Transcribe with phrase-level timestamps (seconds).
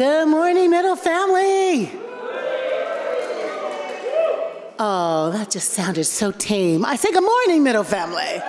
[0.00, 1.92] Good morning, middle family.
[4.78, 6.86] Oh, that just sounded so tame.
[6.86, 8.40] I say good morning, middle family.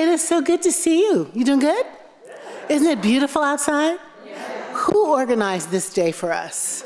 [0.00, 1.28] It is so good to see you.
[1.34, 1.86] You doing good?
[2.68, 3.98] Isn't it beautiful outside?
[4.72, 6.84] Who organized this day for us?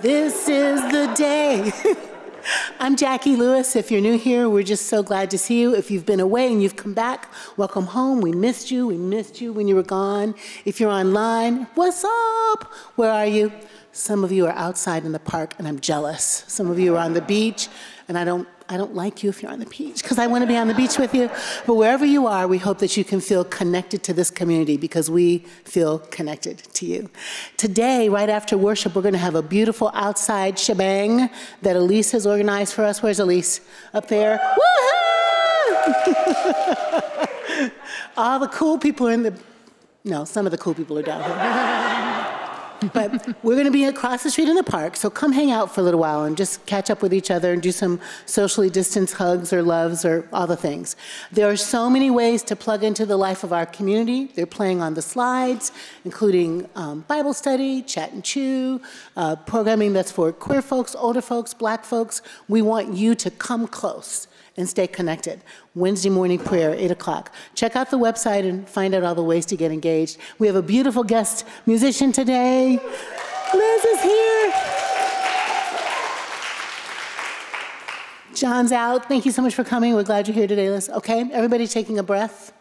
[0.00, 1.70] this is the day.
[2.80, 3.76] I'm Jacqui Lewis.
[3.76, 5.74] If you're new here, we're just so glad to see you.
[5.74, 8.20] If you've been away and you've come back, welcome home.
[8.20, 8.86] We missed you.
[8.86, 10.34] We missed you when you were gone.
[10.64, 12.72] If you're online, what's up?
[12.96, 13.52] Where are you?
[13.92, 16.44] Some of you are outside in the park, and I'm jealous.
[16.48, 17.68] Some of you are on the beach,
[18.08, 20.40] and I don't I don't like you if you're on the beach because I want
[20.44, 21.28] to be on the beach with you.
[21.66, 25.10] But wherever you are, we hope that you can feel connected to this community because
[25.10, 27.10] we feel connected to you.
[27.58, 31.28] Today, right after worship, we're going to have a beautiful outside shebang
[31.60, 33.02] that Elise has organized for us.
[33.02, 33.60] Where's Elise?
[33.92, 34.38] Up there.
[34.38, 36.12] Woohoo!
[38.16, 39.34] All the cool people are in the.
[40.02, 42.08] No, some of the cool people are down here.
[42.92, 45.74] but we're going to be across the street in the park, so come hang out
[45.74, 48.70] for a little while and just catch up with each other and do some socially
[48.70, 50.96] distanced hugs or loves or all the things.
[51.30, 54.26] There are so many ways to plug into the life of our community.
[54.26, 55.72] They're playing on the slides,
[56.04, 58.80] including um, Bible study, chat and chew,
[59.16, 62.22] uh, programming that's for queer folks, older folks, black folks.
[62.48, 65.42] We want you to come close and stay connected.
[65.74, 67.34] Wednesday morning prayer, 8 o'clock.
[67.54, 70.18] Check out the website and find out all the ways to get engaged.
[70.38, 72.78] We have a beautiful guest musician today.
[73.54, 74.52] Liz is here.
[78.34, 79.06] John's out.
[79.08, 79.94] Thank you so much for coming.
[79.94, 80.88] We're glad you're here today, Liz.
[80.88, 82.52] Okay, everybody taking a breath.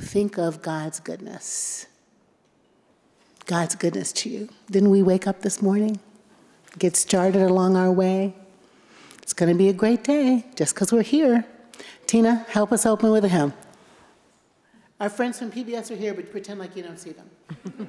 [0.00, 1.86] Think of God's goodness.
[3.46, 4.48] God's goodness to you.
[4.70, 6.00] Didn't we wake up this morning?
[6.78, 8.34] Get started along our way.
[9.22, 11.44] It's going to be a great day just because we're here.
[12.06, 13.52] Tina, help us open with a hymn.
[15.00, 17.28] Our friends from PBS are here, but pretend like you don't see them.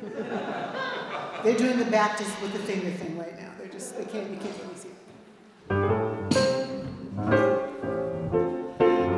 [1.43, 3.51] They're doing the Baptist with the finger thing right now.
[3.59, 4.93] They're just, they can't, you can't really see them.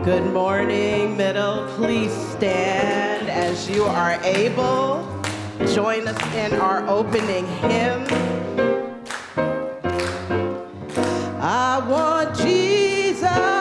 [0.03, 1.67] Good morning, middle.
[1.75, 5.07] Please stand as you are able.
[5.73, 8.24] Join us in our opening hymn.
[11.47, 13.54] I want Jesus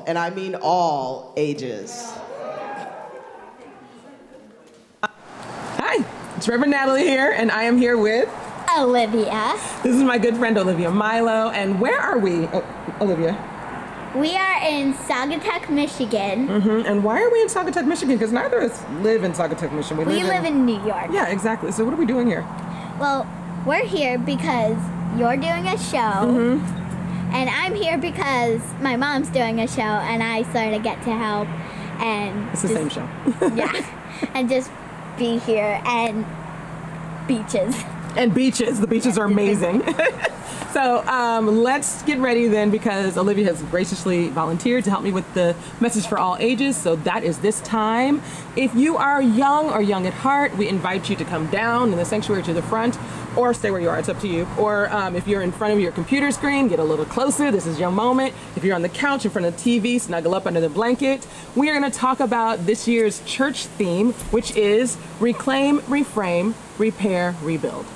[0.00, 2.12] all, and I mean all ages.
[5.02, 6.04] Hi,
[6.36, 8.28] it's Reverend Natalie here, and I am here with.
[8.78, 9.58] Olivia.
[9.82, 12.64] This is my good friend Olivia Milo, and where are we, oh,
[13.00, 13.46] Olivia?
[14.14, 16.48] We are in Saugatuck, Michigan.
[16.48, 16.86] Mm-hmm.
[16.86, 18.16] And why are we in Saugatuck, Michigan?
[18.16, 20.06] Because neither of us live in Saugatuck, Michigan.
[20.06, 21.08] We live in New York.
[21.12, 21.70] Yeah, exactly.
[21.72, 22.44] So what are we doing here?
[22.98, 23.26] Well,
[23.66, 24.76] we're here because
[25.16, 26.26] you're doing a show.
[26.26, 26.79] Mm-hmm.
[27.32, 31.10] And I'm here because my mom's doing a show and I sort of get to
[31.12, 31.48] help
[32.00, 33.08] and It's the same show.
[33.54, 33.86] yeah.
[34.34, 34.70] And just
[35.18, 36.26] be here and
[37.28, 37.74] beaches.
[38.16, 38.80] and beaches.
[38.80, 39.82] The beaches are amazing.
[40.72, 45.32] so um, let's get ready then because Olivia has graciously volunteered to help me with
[45.34, 46.76] the message for all ages.
[46.76, 48.22] So that is this time.
[48.56, 51.98] If you are young or young at heart, we invite you to come down in
[51.98, 52.98] the sanctuary to the front
[53.36, 53.98] or stay where you are.
[53.98, 54.46] It's up to you.
[54.58, 57.50] Or um, if you're in front of your computer screen, get a little closer.
[57.50, 58.34] This is your moment.
[58.56, 61.26] If you're on the couch in front of the TV, snuggle up under the blanket.
[61.56, 67.34] We are going to talk about this year's church theme, which is reclaim, reframe, repair,
[67.42, 67.86] rebuild.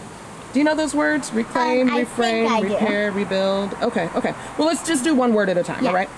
[0.55, 1.33] Do you know those words?
[1.33, 2.69] Reclaim, Um, reframe, I do.
[2.69, 3.75] repair, rebuild.
[3.83, 4.33] Okay, okay.
[4.56, 5.91] Well, let's just do one word at a time, Yeah.
[5.91, 6.09] all right?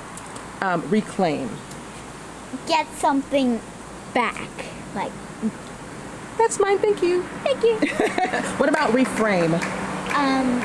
[0.61, 1.49] Um, reclaim.
[2.69, 3.61] Get something
[4.13, 4.37] back.
[4.95, 5.11] Like,
[6.37, 7.23] That's mine, thank you.
[7.45, 7.77] thank you.
[8.59, 9.55] What about reframe?
[10.15, 10.63] um,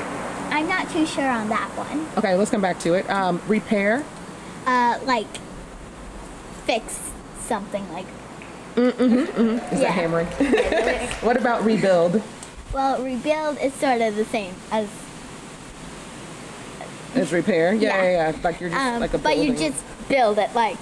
[0.52, 2.06] I'm not too sure on that one.
[2.18, 3.10] Okay, let's come back to it.
[3.10, 4.04] Um, repair.
[4.68, 5.28] Uh, like,
[6.66, 7.00] fix
[7.40, 7.90] something.
[7.94, 8.06] Like,
[8.76, 9.74] Mm mm mm.
[9.74, 9.88] Is Yeah.
[9.88, 10.28] that hammering?
[11.22, 12.22] what about rebuild?
[12.74, 14.88] Well, rebuild is sort of the same as
[17.16, 17.74] Is repair?
[17.74, 18.04] Yeah, Yeah.
[18.04, 18.38] yeah, yeah.
[18.44, 20.78] Like you're just Um, like a but you just build it like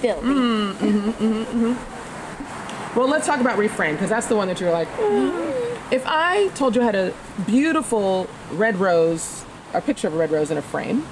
[0.00, 0.30] building.
[0.30, 0.86] Mm-hmm.
[0.86, 1.64] Mm-hmm.
[1.74, 2.98] Mm-hmm.
[2.98, 4.88] Well, let's talk about reframe because that's the one that you're like.
[4.96, 7.12] "Mm." If I told you I had a
[7.46, 9.44] beautiful red rose,
[9.74, 11.04] a picture of a red rose in a frame,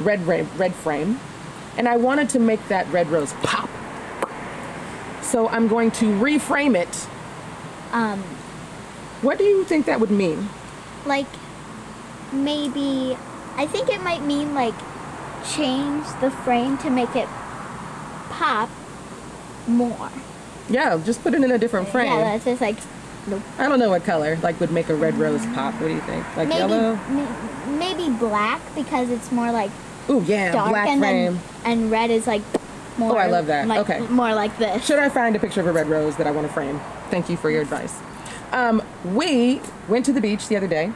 [0.00, 1.20] red red, red frame,
[1.78, 3.68] and I wanted to make that red rose pop.
[5.22, 7.06] So I'm going to reframe it.
[7.92, 8.22] Um,
[9.22, 10.48] What do you think that would mean?
[11.06, 11.26] like
[12.32, 13.16] maybe
[13.56, 14.74] I think it might mean like
[15.54, 17.28] change the frame to make it
[18.30, 18.70] pop
[19.66, 20.10] more.
[20.68, 22.06] Yeah, just put it in a different frame.
[22.12, 22.78] Yeah, that's just like
[23.26, 23.42] nope.
[23.58, 25.74] I don't know what color like would make a red rose pop.
[25.74, 26.24] What do you think?
[26.36, 26.96] Like maybe yellow?
[26.96, 29.70] ma- maybe black because it's more like
[30.08, 31.34] Ooh, yeah, dark black and frame.
[31.34, 32.42] then and red is like
[32.98, 33.66] more Oh, I love that.
[33.68, 34.00] like, Okay.
[34.08, 34.86] more like this.
[34.86, 36.80] Should I find a picture of a red rose that I want to frame?
[37.10, 37.94] Thank you for your advice.
[38.54, 40.92] Um, we went to the beach the other day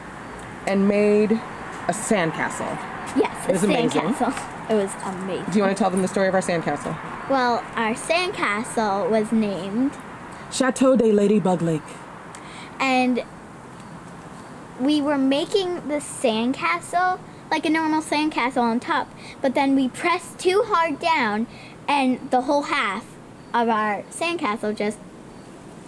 [0.65, 2.77] and made a sandcastle.
[3.17, 4.01] Yes, It was a amazing.
[4.01, 4.69] sandcastle.
[4.71, 5.51] It was amazing.
[5.51, 6.95] Do you want to tell them the story of our sandcastle?
[7.29, 9.91] Well, our sandcastle was named
[10.51, 11.81] Chateau de Ladybug Lake.
[12.79, 13.23] and
[14.79, 17.19] we were making the sandcastle
[17.51, 19.11] like a normal sandcastle on top,
[19.41, 21.45] but then we pressed too hard down
[21.89, 23.05] and the whole half
[23.53, 24.97] of our sandcastle just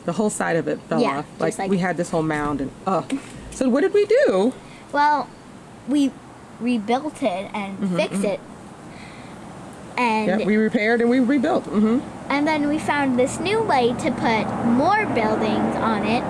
[0.05, 1.25] The whole side of it fell Yeah, off.
[1.29, 3.05] just Like, like- we had this whole mound and oh.
[3.51, 4.53] So what did we do?
[4.91, 5.27] well,
[5.87, 6.11] we
[6.59, 8.39] rebuilt it and fixed it.
[9.97, 11.65] And Mm-hmm, Yeah, we repaired and we rebuilt.
[11.65, 11.99] Mm-hmm.
[12.31, 16.23] And then we found this new way to put more buildings on it,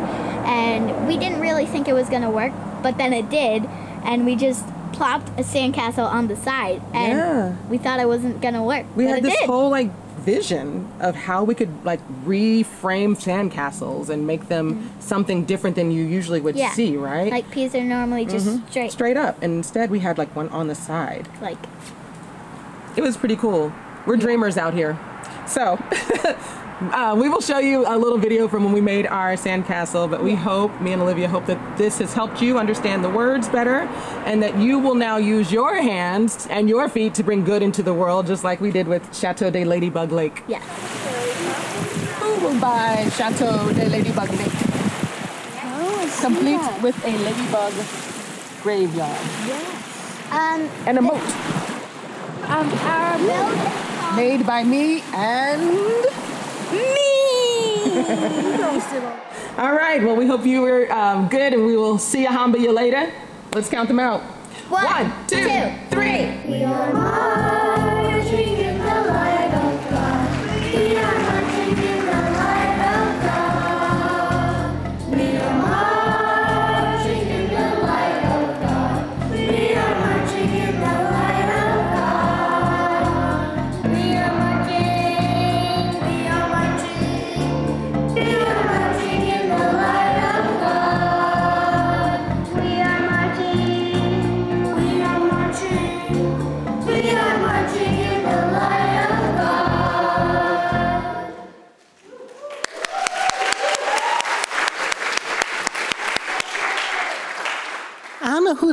[0.47, 2.51] and we didn't really think it was gonna work,
[2.81, 3.65] but then it did,
[4.03, 7.53] and we just plopped a sandcastle on the side, and Yeah.
[7.69, 8.85] we thought it wasn't gonna work.
[8.95, 9.47] We had this did.
[9.47, 9.89] whole like
[10.21, 16.03] vision of how we could like reframe sandcastles and make them something different than you
[16.03, 16.71] usually would yeah.
[16.71, 17.25] see, right?
[17.25, 17.35] Mm-hmm.
[17.35, 19.41] Like peas are normally just straight, straight up.
[19.41, 21.27] And instead we had like one on the side.
[21.41, 21.57] Like
[22.95, 23.73] it was pretty cool.
[24.05, 24.99] We're dreamers out here.
[25.47, 25.77] So
[26.89, 30.23] uh, we will show you a little video from when we made our sandcastle but
[30.23, 33.81] we hope me and olivia hope that this has helped you understand the words better
[34.25, 37.83] and that you will now use your hands and your feet to bring good into
[37.83, 40.43] the world just like we did with chateau de ladybug lake.
[40.47, 40.61] Yeah.
[42.59, 44.51] By chateau de ladybug lake?
[46.21, 47.73] Complete with a ladybug
[48.61, 49.17] graveyard.
[50.31, 51.21] Um, and a moat.
[52.49, 54.15] um, our building.
[54.15, 56.30] made by me and
[56.71, 56.81] me.
[59.57, 60.01] All right.
[60.03, 63.11] Well, we hope you were um, good, and we will see you, hamba you later.
[63.53, 64.21] Let's count them out.
[64.69, 66.31] One, One, two, two, three.
[66.47, 67.70] We are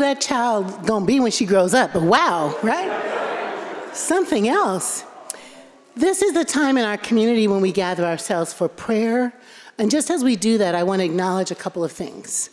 [0.08, 2.90] that child gonna be when she grows up, but wow, right?
[3.92, 5.04] something else.
[5.96, 9.34] This is the time in our community when we gather ourselves for prayer.
[9.76, 12.50] And just as we do that, I want to acknowledge a couple of things.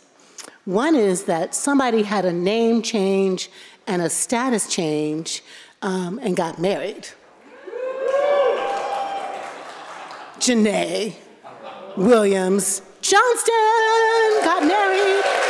[0.64, 3.48] One is that somebody had a name change
[3.86, 5.42] and a status change
[5.82, 7.08] um, and got married.
[10.40, 11.14] Janae
[11.96, 15.45] Williams Johnston got married.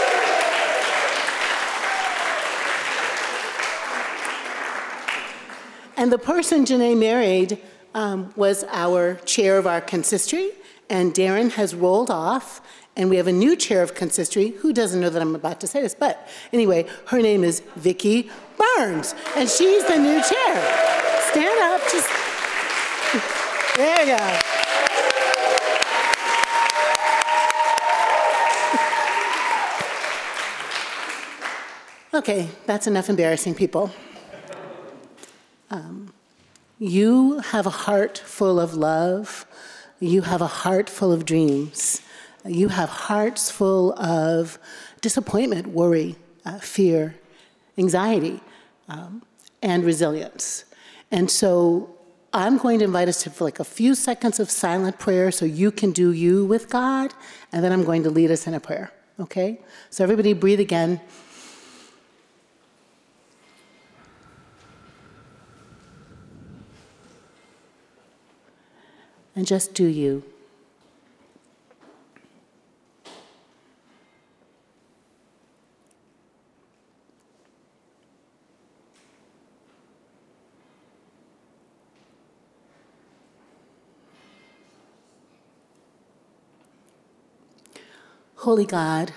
[5.98, 7.58] And the person Janae married
[7.94, 10.50] um, was our chair of our consistory,
[10.90, 12.60] and Darren has rolled off,
[12.96, 15.66] and we have a new chair of consistory who doesn't know that I'm about to
[15.66, 20.54] say this, but anyway, her name is Vicki Burns, and she's the new chair.
[21.30, 22.08] Stand up, just
[23.76, 24.40] there you go.
[32.18, 33.90] Okay, that's enough embarrassing people.
[35.70, 36.12] Um,
[36.78, 39.46] you have a heart full of love.
[40.00, 42.02] You have a heart full of dreams.
[42.44, 44.58] You have hearts full of
[45.00, 47.16] disappointment, worry, uh, fear,
[47.78, 48.40] anxiety,
[48.88, 49.22] um,
[49.62, 50.64] and resilience.
[51.10, 51.96] And so
[52.32, 55.70] I'm going to invite us to like a few seconds of silent prayer so you
[55.70, 57.14] can do you with God,
[57.52, 58.92] and then I'm going to lead us in a prayer.
[59.18, 59.58] Okay?
[59.90, 61.00] So everybody breathe again.
[69.36, 70.24] And just do you.
[88.36, 89.12] Holy God,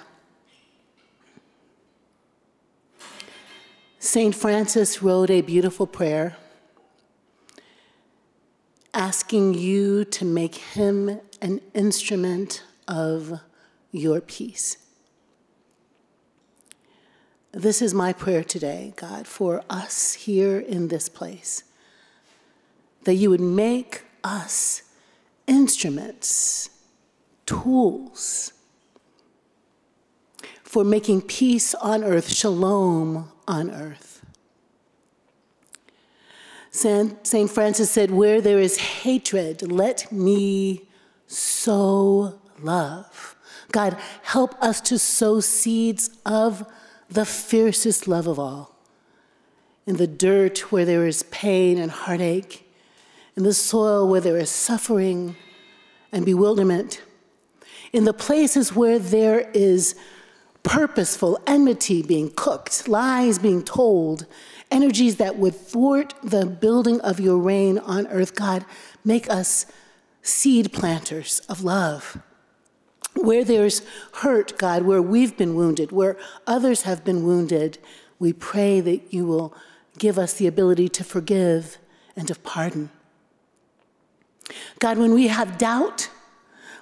[4.00, 4.34] St.
[4.34, 6.36] Francis wrote a beautiful prayer
[8.94, 13.40] asking you to make him an instrument of
[13.92, 14.78] your peace.
[17.52, 21.64] This is my prayer today, God, for us here in this place,
[23.06, 24.84] that you would make us
[25.48, 26.70] instruments,
[27.46, 28.54] tools
[30.64, 34.09] for making peace on earth, shalom on earth.
[36.80, 37.50] St.
[37.50, 40.88] Francis said, Where there is hatred, let me
[41.28, 43.36] sow love.
[43.74, 46.66] God, help us to sow seeds of
[47.10, 48.76] the fiercest love of all.
[49.86, 52.72] In the dirt where there is pain and heartache,
[53.36, 55.36] in the soil where there is suffering
[56.14, 57.02] and bewilderment,
[57.92, 59.96] in the places where there is
[60.64, 64.26] purposeful enmity being cooked, lies being told,
[64.72, 68.36] energies that would thwart the building of your reign on earth.
[68.36, 68.66] God,
[69.04, 69.66] make us
[70.22, 72.22] seed planters of love.
[73.16, 73.82] Where there's
[74.16, 77.80] hurt, God, where we've been wounded, where others have been wounded,
[78.20, 79.54] we pray that you will
[79.98, 81.78] give us the ability to forgive
[82.16, 82.90] and to pardon.
[84.80, 86.10] God, when we have doubt,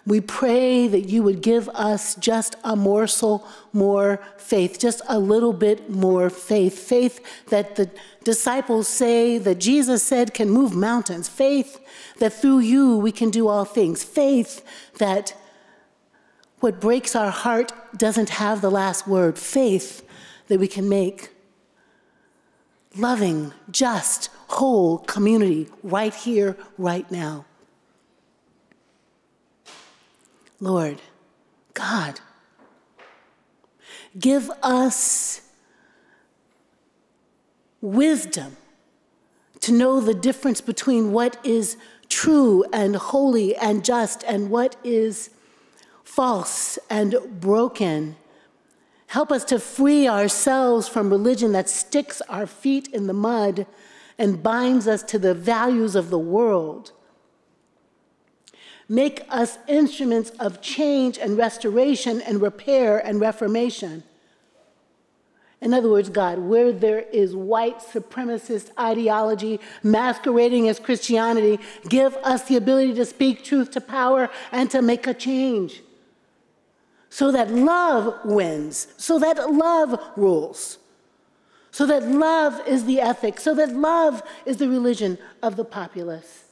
[0.07, 5.51] we pray that you would give us just a morsel more faith, just a little
[5.51, 6.79] bit more faith.
[6.79, 7.91] Faith that the
[8.23, 11.27] disciples say, that Jesus said can move mountains.
[11.27, 11.81] Faith
[12.19, 14.01] that through you we can do all things.
[14.01, 14.63] Faith
[14.97, 15.35] that
[16.61, 19.37] what breaks our heart doesn't have the last word.
[19.37, 20.07] Faith
[20.47, 21.31] that we can make
[22.95, 27.43] loving, just, whole community right here, right now.
[30.59, 31.01] Lord,
[31.73, 32.19] God,
[34.17, 35.41] give us
[37.81, 38.57] wisdom
[39.61, 41.77] to know the difference between what is
[42.09, 45.29] true and holy and just and what is
[46.03, 48.15] false and broken.
[49.07, 53.65] Help us to free ourselves from religion that sticks our feet in the mud
[54.17, 56.91] and binds us to the values of the world.
[58.89, 64.03] Make us instruments of change and restoration and repair and reformation.
[65.59, 72.43] In other words, God, where there is white supremacist ideology masquerading as Christianity, give us
[72.43, 75.81] the ability to speak truth to power and to make a change.
[77.09, 80.77] So that love wins, so that love rules,
[81.71, 86.46] so that love is the ethic, so that love is the religion of the populace.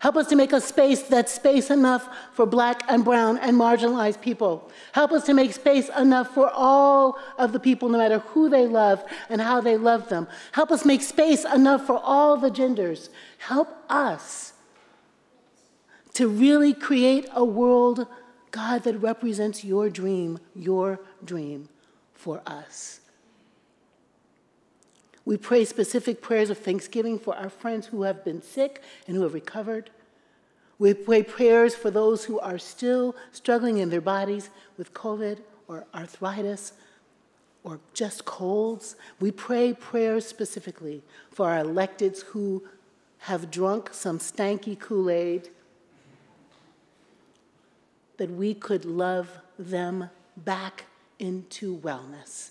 [0.00, 4.20] Help us to make a space that's space enough for black and brown and marginalized
[4.20, 4.70] people.
[4.92, 8.66] Help us to make space enough for all of the people, no matter who they
[8.66, 10.26] love and how they love them.
[10.52, 13.10] Help us make space enough for all the genders.
[13.38, 14.52] Help us
[16.14, 18.06] to really create a world,
[18.50, 21.68] God, that represents your dream, your dream
[22.12, 23.00] for us.
[25.24, 29.22] We pray specific prayers of thanksgiving for our friends who have been sick and who
[29.22, 29.90] have recovered.
[30.78, 35.86] We pray prayers for those who are still struggling in their bodies with COVID or
[35.94, 36.74] arthritis
[37.62, 38.96] or just colds.
[39.18, 42.64] We pray prayers specifically for our electeds who
[43.20, 45.48] have drunk some stanky Kool Aid,
[48.18, 50.84] that we could love them back
[51.18, 52.50] into wellness.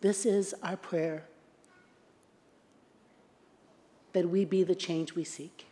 [0.00, 1.24] This is our prayer
[4.14, 5.66] that we be the change we seek.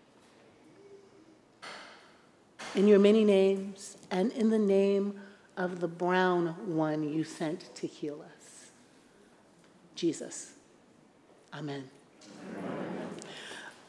[2.75, 5.19] In your many names and in the name
[5.57, 8.71] of the brown one you sent to heal us,
[9.95, 10.53] Jesus.
[11.55, 11.89] Amen.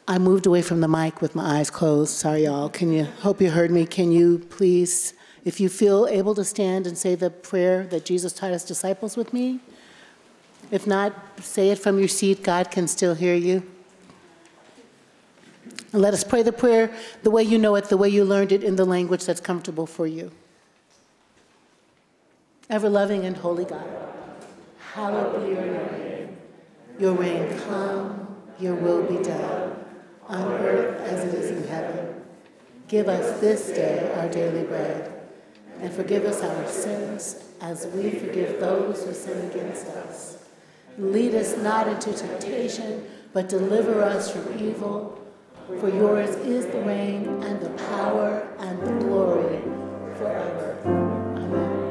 [0.07, 2.11] I moved away from the mic with my eyes closed.
[2.11, 2.69] Sorry, y'all.
[2.69, 3.85] Can you, hope you heard me.
[3.85, 5.13] Can you please,
[5.45, 9.15] if you feel able to stand and say the prayer that Jesus taught his disciples
[9.15, 9.61] with me?
[10.71, 12.43] If not, say it from your seat.
[12.43, 13.72] God can still hear you.
[15.93, 18.51] And let us pray the prayer the way you know it, the way you learned
[18.51, 20.31] it, in the language that's comfortable for you.
[22.69, 23.87] Ever loving and holy God,
[24.93, 26.37] hallowed be your name.
[26.99, 29.85] Your reign come, your will be done,
[30.27, 32.21] on earth as it is in heaven.
[32.87, 35.11] Give us this day our daily bread,
[35.79, 40.37] and forgive us our sins as we forgive those who sin against us.
[40.97, 45.22] Lead us not into temptation, but deliver us from evil.
[45.67, 49.61] For yours is the reign and the power and the glory
[50.17, 50.77] forever.
[50.85, 51.82] Amen.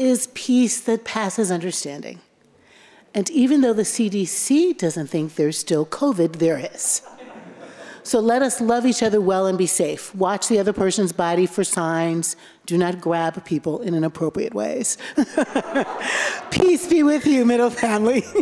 [0.00, 2.20] Is peace that passes understanding.
[3.14, 7.02] And even though the CDC doesn't think there's still COVID, there is.
[8.02, 10.14] So let us love each other well and be safe.
[10.14, 12.34] Watch the other person's body for signs.
[12.64, 14.96] Do not grab people in inappropriate ways.
[16.50, 18.24] Peace be with you, middle family.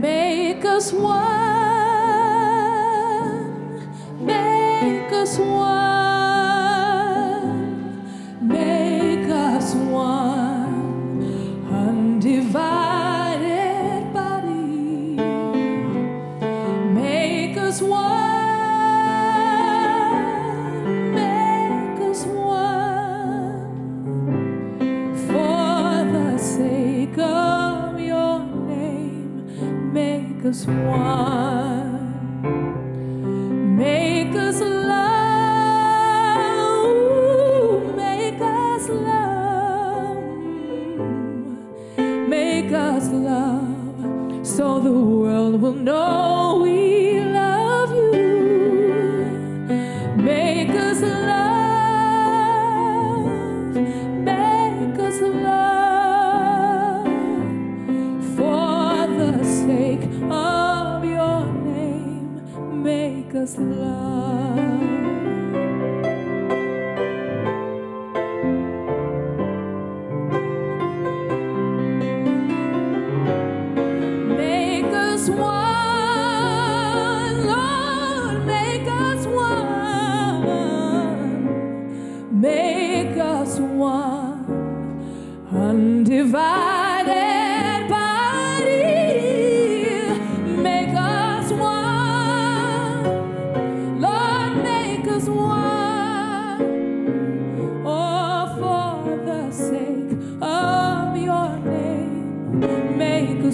[0.00, 1.39] Make us one.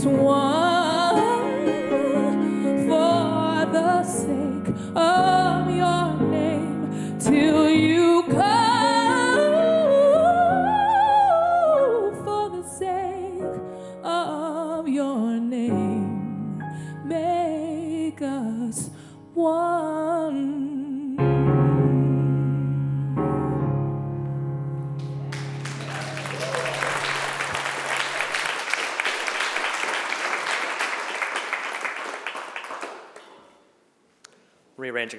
[0.06, 0.35] Make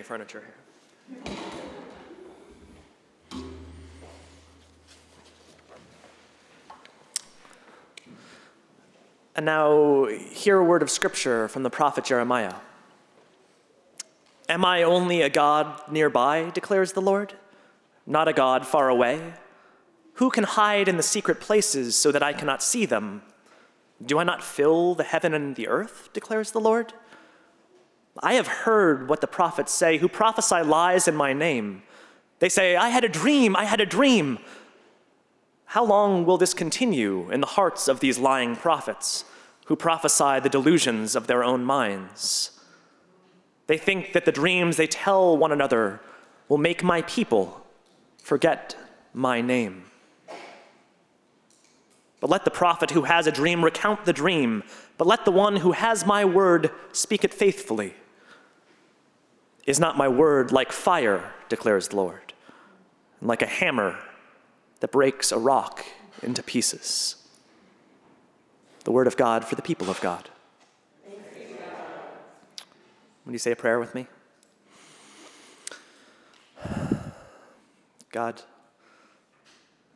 [0.07, 1.33] furniture here.
[9.35, 12.55] And now, hear a word of scripture from the prophet Jeremiah.
[14.47, 17.33] Am I only a God nearby, declares the Lord?
[18.05, 19.33] Not a God far away?
[20.13, 23.23] Who can hide in the secret places so that I cannot see them?
[24.03, 26.93] Do I not fill the heaven and the earth, declares the Lord?
[28.23, 31.83] I have heard what the prophets say who prophesy lies in my name.
[32.39, 34.39] They say, I had a dream, I had a dream.
[35.65, 39.25] How long will this continue in the hearts of these lying prophets
[39.65, 42.51] who prophesy the delusions of their own minds?
[43.67, 45.99] They think that the dreams they tell one another
[46.47, 47.65] will make my people
[48.23, 48.75] forget
[49.13, 49.83] my name.
[52.19, 54.63] But let the prophet who has a dream recount the dream,
[54.97, 57.93] but let the one who has my word speak it faithfully.
[59.67, 62.33] Is not my word like fire, declares the Lord,
[63.19, 63.99] and like a hammer
[64.79, 65.85] that breaks a rock
[66.23, 67.17] into pieces?
[68.85, 70.29] The word of God for the people of God.
[73.25, 74.07] Would you say a prayer with me?
[78.09, 78.43] God,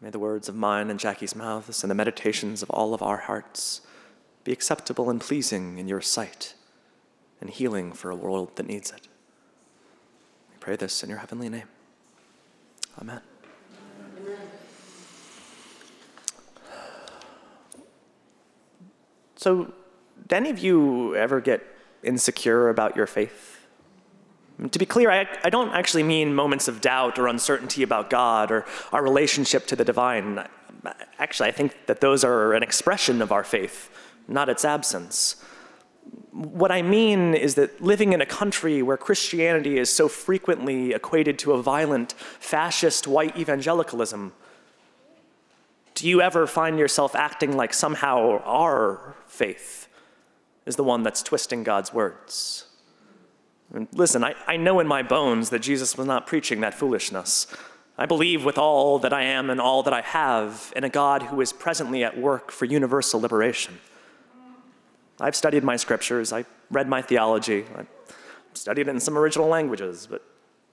[0.01, 3.17] may the words of mine and Jacqui's mouths and the meditations of all of our
[3.17, 3.79] hearts
[4.43, 6.55] be acceptable and pleasing in your sight
[7.39, 9.07] and healing for a world that needs it.
[10.61, 11.67] Pray this in your heavenly name.
[13.01, 13.19] Amen.
[19.35, 19.73] So,
[20.27, 21.65] do any of you ever get
[22.03, 23.65] insecure about your faith?
[24.69, 28.51] To be clear, I, I don't actually mean moments of doubt or uncertainty about God
[28.51, 30.47] or our relationship to the divine.
[31.17, 33.89] Actually, I think that those are an expression of our faith,
[34.27, 35.43] not its absence.
[36.31, 41.37] What I mean is that living in a country where Christianity is so frequently equated
[41.39, 44.33] to a violent, fascist white evangelicalism,
[45.95, 49.87] do you ever find yourself acting like somehow our faith
[50.65, 52.65] is the one that's twisting God's words?
[53.73, 57.47] And listen, I, I know in my bones that Jesus was not preaching that foolishness.
[57.97, 61.23] I believe with all that I am and all that I have in a God
[61.23, 63.79] who is presently at work for universal liberation.
[65.21, 67.85] I've studied my scriptures, I read my theology, I
[68.53, 70.23] studied it in some original languages, but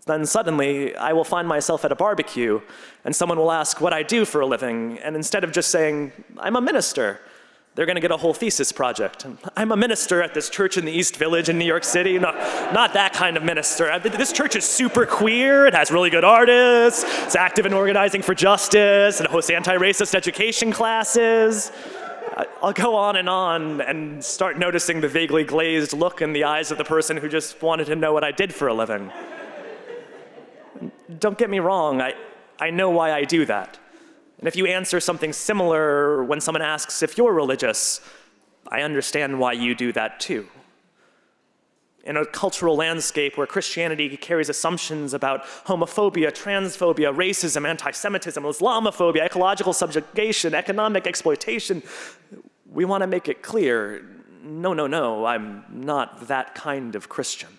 [0.06, 2.60] then suddenly I will find myself at a barbecue
[3.04, 6.12] and someone will ask what I do for a living, and instead of just saying,
[6.38, 7.20] I'm a minister,
[7.74, 9.24] they're going to get a whole thesis project.
[9.56, 12.18] I'm a minister at this church in the East Village in New York City.
[12.18, 12.34] Not,
[12.74, 13.96] not that kind of minister.
[14.00, 15.64] This church is super queer.
[15.66, 17.04] It has really good artists.
[17.24, 21.70] It's active in organizing for justice and hosts anti racist education classes.
[22.62, 26.70] I'll go on and on and start noticing the vaguely glazed look in the eyes
[26.70, 29.10] of the person who just wanted to know what I did for a living.
[31.18, 32.14] Don't get me wrong, I,
[32.60, 33.78] I know why I do that.
[34.38, 38.00] And if you answer something similar when someone asks if you're religious,
[38.68, 40.46] I understand why you do that too.
[42.08, 49.26] In a cultural landscape where Christianity carries assumptions about homophobia, transphobia, racism, anti Semitism, Islamophobia,
[49.26, 51.82] ecological subjugation, economic exploitation,
[52.72, 54.02] we want to make it clear
[54.42, 57.50] no, no, no, I'm not that kind of Christian.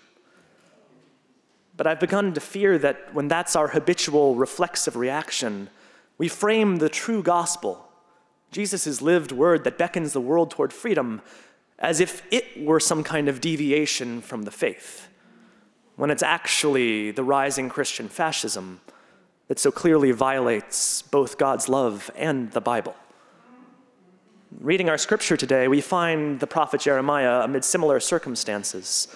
[1.77, 5.69] But I've begun to fear that when that's our habitual reflexive reaction,
[6.17, 7.87] we frame the true gospel,
[8.51, 11.21] Jesus' lived word that beckons the world toward freedom,
[11.79, 15.07] as if it were some kind of deviation from the faith,
[15.95, 18.81] when it's actually the rising Christian fascism
[19.47, 22.95] that so clearly violates both God's love and the Bible.
[24.59, 29.07] Reading our scripture today, we find the prophet Jeremiah amid similar circumstances.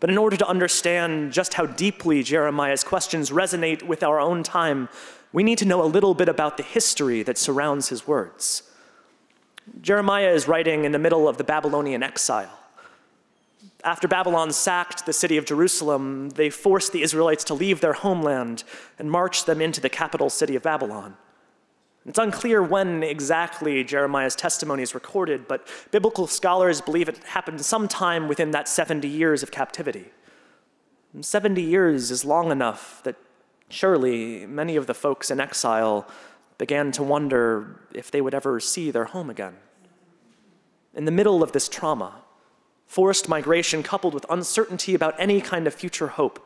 [0.00, 4.88] But in order to understand just how deeply Jeremiah's questions resonate with our own time,
[5.32, 8.62] we need to know a little bit about the history that surrounds his words.
[9.80, 12.50] Jeremiah is writing in the middle of the Babylonian exile.
[13.84, 18.64] After Babylon sacked the city of Jerusalem, they forced the Israelites to leave their homeland
[18.98, 21.16] and marched them into the capital city of Babylon.
[22.04, 28.28] It's unclear when exactly Jeremiah's testimony is recorded, but biblical scholars believe it happened sometime
[28.28, 30.06] within that 70 years of captivity.
[31.12, 33.16] And 70 years is long enough that
[33.68, 36.08] surely many of the folks in exile
[36.58, 39.54] began to wonder if they would ever see their home again.
[40.94, 42.22] In the middle of this trauma,
[42.86, 46.44] forced migration coupled with uncertainty about any kind of future hope,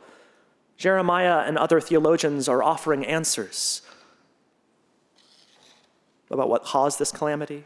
[0.76, 3.82] Jeremiah and other theologians are offering answers
[6.30, 7.64] about what caused this calamity,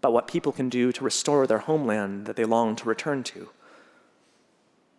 [0.00, 3.50] about what people can do to restore their homeland that they long to return to.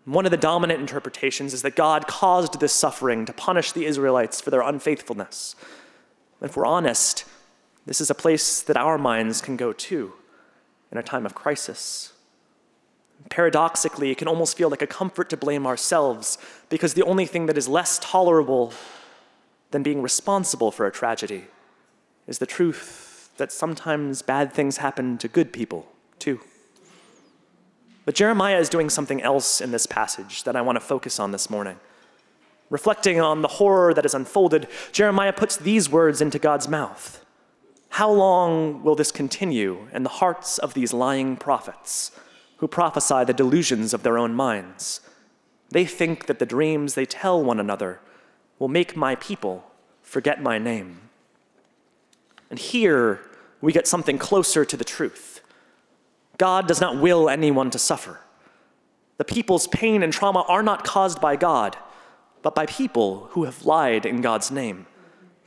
[0.06, 4.40] One of the dominant interpretations is that God caused this suffering to punish the Israelites
[4.40, 5.56] for their unfaithfulness.
[6.42, 7.26] If we're honest,
[7.86, 10.14] this is a place that our minds can go to
[10.92, 12.14] in a time of crisis.
[13.30, 16.38] Paradoxically, it can almost feel like a comfort to blame ourselves
[16.70, 18.72] because the only thing that is less tolerable
[19.72, 21.46] than being responsible for a tragedy
[22.28, 25.88] is the truth that sometimes bad things happen to good people,
[26.20, 26.40] too.
[28.06, 31.32] But Jeremiah is doing something else in this passage that I want to focus on
[31.32, 31.78] this morning.
[32.70, 37.26] Reflecting on the horror that is unfolded, Jeremiah puts these words into God's mouth
[37.90, 42.12] How long will this continue in the hearts of these lying prophets
[42.58, 45.02] who prophesy the delusions of their own minds?
[45.70, 48.00] They think that the dreams they tell one another
[48.60, 49.66] will make my people
[50.02, 51.02] forget my name.
[52.50, 53.22] And here
[53.62, 55.42] we get something closer to the truth.
[56.38, 58.20] God does not will anyone to suffer.
[59.18, 61.76] The people's pain and trauma are not caused by God,
[62.48, 64.86] but by people who have lied in God's name,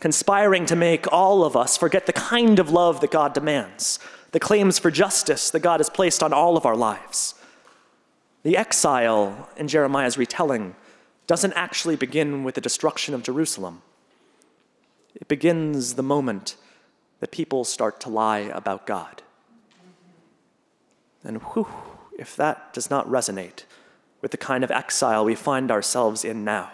[0.01, 3.99] conspiring to make all of us forget the kind of love that God demands,
[4.33, 7.35] the claims for justice that God has placed on all of our lives.
[8.43, 10.77] The exile in Jeremiah's retelling
[11.27, 13.81] doesn't actually begin with the destruction of Jerusalem.
[15.15, 16.57] It begins the moment
[17.21, 19.23] that people start to lie about God.
[21.25, 21.69] And whew,
[22.19, 23.65] if that does not resonate
[24.21, 26.73] with the kind of exile we find ourselves in now.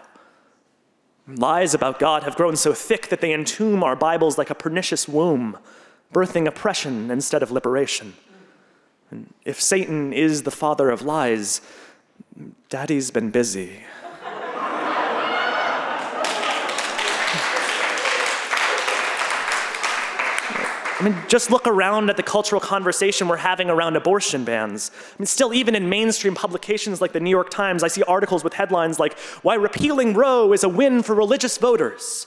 [1.28, 5.08] Lies about God have grown so thick that they entomb our Bibles like a pernicious
[5.08, 5.58] womb,
[6.12, 8.14] birthing oppression instead of liberation.
[9.10, 11.60] And if Satan is the father of lies,
[12.68, 13.82] Daddy's been busy.
[20.98, 24.90] I mean, just look around at the cultural conversation we're having around abortion bans.
[24.94, 28.42] I mean, still, even in mainstream publications like the New York Times, I see articles
[28.42, 32.26] with headlines like, Why Repealing Roe is a Win for Religious Voters,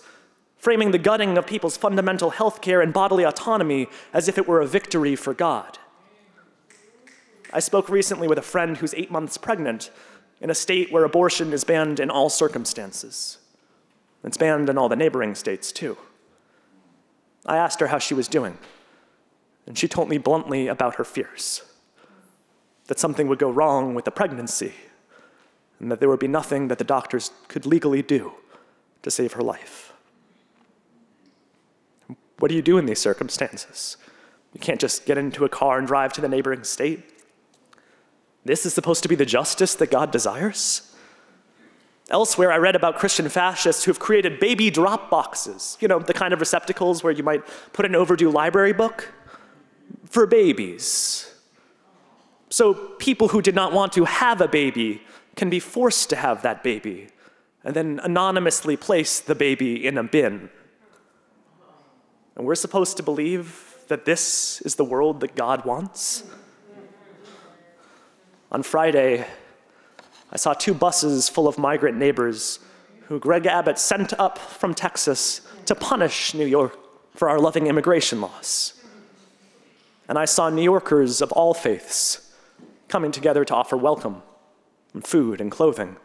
[0.58, 4.62] framing the gutting of people's fundamental health care and bodily autonomy as if it were
[4.62, 5.80] a victory for God.
[7.52, 9.90] I spoke recently with a friend who's eight months pregnant
[10.42, 13.40] in a state where abortion is banned in all circumstances.
[14.24, 15.98] It's banned in all the neighboring states, too.
[17.46, 18.58] I asked her how she was doing,
[19.66, 21.64] and she told me bluntly about her fears
[22.88, 24.74] that something would go wrong with the pregnancy,
[25.80, 28.34] and that there would be nothing that the doctors could legally do
[29.04, 29.94] to save her life.
[32.40, 33.98] What do you do in these circumstances?
[34.54, 37.04] You can't just get into a car and drive to the neighboring state.
[38.44, 40.89] This is supposed to be the justice that God desires?
[42.10, 46.14] Elsewhere, I read about Christian fascists who have created baby drop boxes, you know, the
[46.14, 49.14] kind of receptacles where you might put an overdue library book
[50.06, 51.32] for babies.
[52.50, 55.04] So people who did not want to have a baby
[55.36, 57.10] can be forced to have that baby
[57.64, 60.50] and then anonymously place the baby in a bin.
[62.36, 66.24] And we're supposed to believe that this is the world that God wants?
[68.52, 69.28] On Friday,
[70.32, 72.60] I saw two buses full of migrant neighbors
[73.08, 76.78] who Greg Abbott sent up from Texas to punish New York
[77.16, 78.74] for our loving immigration laws.
[80.08, 82.34] And I saw New Yorkers of all faiths
[82.88, 84.22] coming together to offer welcome
[84.94, 85.98] and food and clothing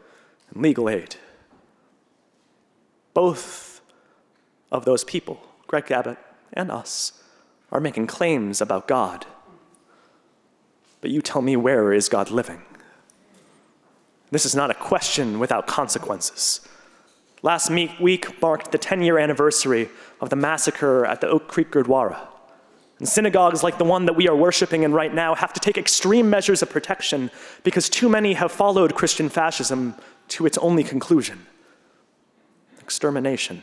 [0.50, 1.16] and legal aid.
[3.12, 3.80] Both
[4.72, 6.18] of those people, Greg Abbott
[6.52, 7.22] and us,
[7.70, 9.26] are making claims about God.
[11.00, 12.62] But you tell me where is God living?
[14.34, 16.60] This is not a question without consequences.
[17.42, 19.88] Last week marked the 10 year anniversary
[20.20, 22.18] of the massacre at the Oak Creek Gurdwara.
[22.98, 25.78] And synagogues like the one that we are worshiping in right now have to take
[25.78, 27.30] extreme measures of protection
[27.62, 29.94] because too many have followed Christian fascism
[30.30, 31.46] to its only conclusion
[32.80, 33.62] extermination.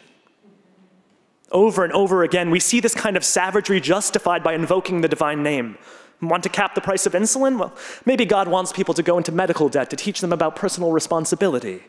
[1.52, 5.44] Over and over again, we see this kind of savagery justified by invoking the divine
[5.44, 5.78] name.
[6.22, 7.58] Want to cap the price of insulin?
[7.58, 7.74] Well,
[8.06, 11.82] maybe God wants people to go into medical debt to teach them about personal responsibility.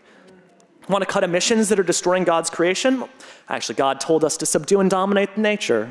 [0.88, 3.04] Want to cut emissions that are destroying God's creation?
[3.48, 5.90] Actually, God told us to subdue and dominate nature.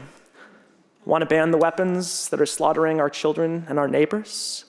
[1.05, 4.65] Want to ban the weapons that are slaughtering our children and our neighbors?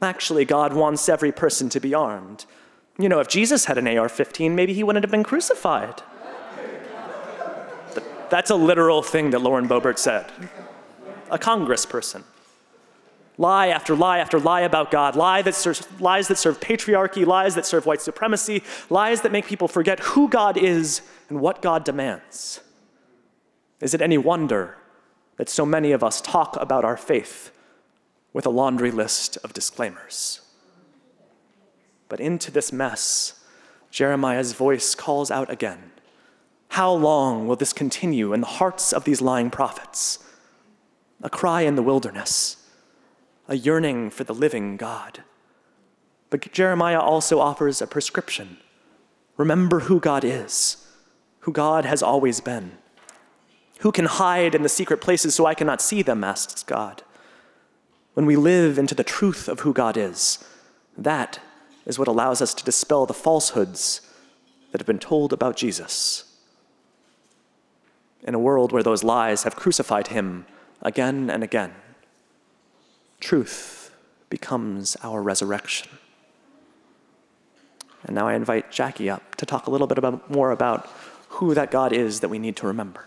[0.00, 2.46] Actually, God wants every person to be armed.
[2.98, 6.02] You know, if Jesus had an AR 15, maybe he wouldn't have been crucified.
[8.30, 10.30] That's a literal thing that Lauren Boebert said.
[11.30, 12.22] A congressperson
[13.36, 17.54] lie after lie after lie about God, lie that serves, lies that serve patriarchy, lies
[17.54, 21.84] that serve white supremacy, lies that make people forget who God is and what God
[21.84, 22.60] demands.
[23.80, 24.76] Is it any wonder
[25.36, 27.50] that so many of us talk about our faith
[28.32, 30.40] with a laundry list of disclaimers?
[32.08, 33.44] But into this mess,
[33.90, 35.90] Jeremiah's voice calls out again.
[36.68, 40.18] How long will this continue in the hearts of these lying prophets?
[41.22, 42.63] A cry in the wilderness
[43.48, 45.22] a yearning for the living God.
[46.30, 48.58] But Jeremiah also offers a prescription.
[49.36, 50.86] Remember who God is,
[51.40, 52.72] who God has always been.
[53.80, 57.02] Who can hide in the secret places so I cannot see them, asks God.
[58.14, 60.42] When we live into the truth of who God is,
[60.96, 61.40] that
[61.84, 64.00] is what allows us to dispel the falsehoods
[64.72, 66.24] that have been told about Jesus.
[68.22, 70.46] In a world where those lies have crucified him
[70.80, 71.74] again and again,
[73.24, 73.90] truth
[74.28, 75.88] becomes our resurrection.
[78.04, 80.90] And now I invite Jacqui up to talk a little bit about, more about
[81.28, 83.06] who that God is that we need to remember.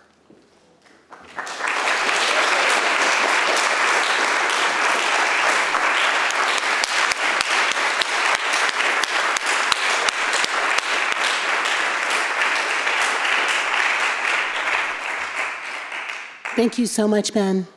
[16.56, 17.68] Thank you so much, Ben.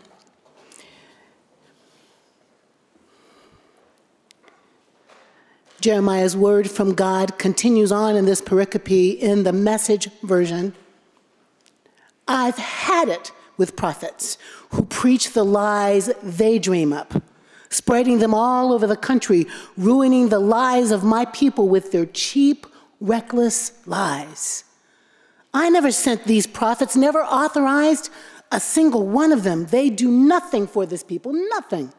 [5.81, 10.75] Jeremiah's word from God continues on in this pericope in the message version.
[12.29, 14.37] I've had it with prophets
[14.71, 17.23] who preach the lies they dream up,
[17.71, 19.47] spreading them all over the country,
[19.79, 22.67] ruining the lives of my people with their cheap,
[23.01, 24.65] reckless lies.
[25.55, 28.11] I never sent these prophets, never authorized
[28.53, 29.67] a single one of them.
[29.67, 31.93] They do nothing for this people, nothing.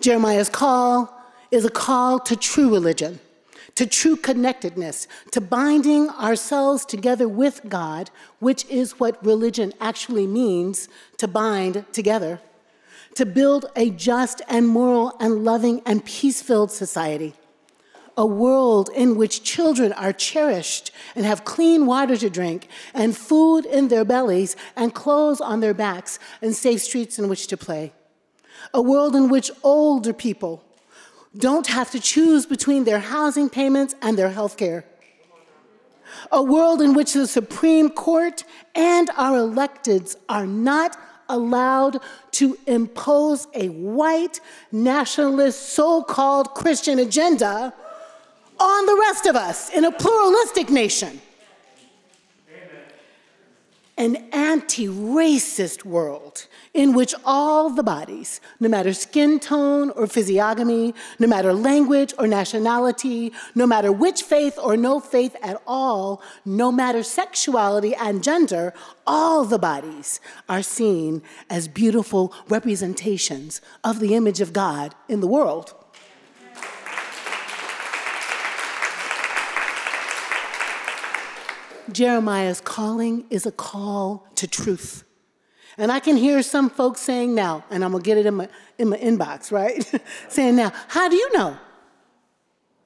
[0.00, 1.21] Jeremiah's call
[1.52, 3.20] is a call to true religion,
[3.74, 10.88] to true connectedness, to binding ourselves together with God, which is what religion actually means
[11.18, 12.40] to bind together,
[13.14, 17.34] to build a just and moral and loving and peace filled society.
[18.16, 23.66] A world in which children are cherished and have clean water to drink, and food
[23.66, 27.92] in their bellies, and clothes on their backs, and safe streets in which to play.
[28.72, 30.62] A world in which older people
[31.36, 34.84] don't have to choose between their housing payments and their health care.
[36.30, 40.96] A world in which the Supreme Court and our electeds are not
[41.28, 42.00] allowed
[42.32, 47.72] to impose a white nationalist so called Christian agenda
[48.60, 51.20] on the rest of us in a pluralistic nation.
[54.02, 60.92] An anti racist world in which all the bodies, no matter skin tone or physiognomy,
[61.20, 66.72] no matter language or nationality, no matter which faith or no faith at all, no
[66.72, 68.74] matter sexuality and gender,
[69.06, 75.28] all the bodies are seen as beautiful representations of the image of God in the
[75.28, 75.74] world.
[81.92, 85.04] Jeremiah's calling is a call to truth.
[85.78, 88.48] And I can hear some folks saying now, and I'm gonna get it in my,
[88.78, 89.84] in my inbox, right?
[90.28, 91.56] saying now, how do you know?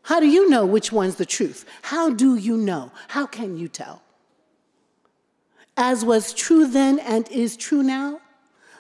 [0.02, 1.64] How do you know which one's the truth?
[1.82, 2.92] How do you know?
[3.08, 4.02] How can you tell?
[5.76, 8.20] As was true then and is true now,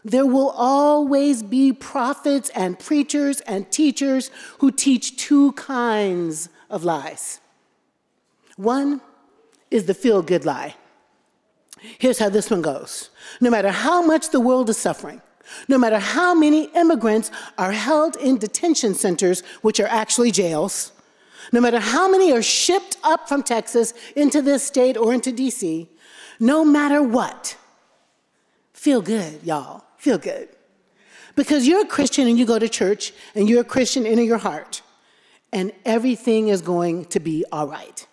[0.04, 7.40] there will always be prophets and preachers and teachers who teach two kinds of lies.
[8.56, 9.00] One
[9.70, 10.74] is the feel good lie.
[11.98, 13.10] Here's how this one goes
[13.40, 15.20] No matter how much the world is suffering,
[15.68, 20.92] no matter how many immigrants are held in detention centers, which are actually jails,
[21.52, 25.86] no matter how many are shipped up from Texas into this state or into DC,
[26.40, 27.56] no matter what,
[28.72, 29.84] feel good, y'all.
[29.96, 30.48] Feel good.
[31.34, 34.38] Because you're a Christian and you go to church and you're a Christian in your
[34.38, 34.82] heart,
[35.52, 38.06] and everything is going to be all right.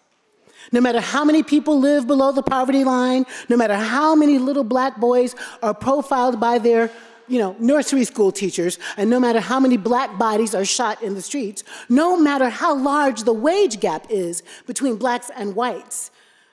[0.72, 4.64] No matter how many people live below the poverty line, no matter how many little
[4.64, 6.90] black boys are profiled by their
[7.28, 11.14] you know, nursery school teachers, and no matter how many black bodies are shot in
[11.14, 16.12] the streets, no matter how large the wage gap is between blacks and whites,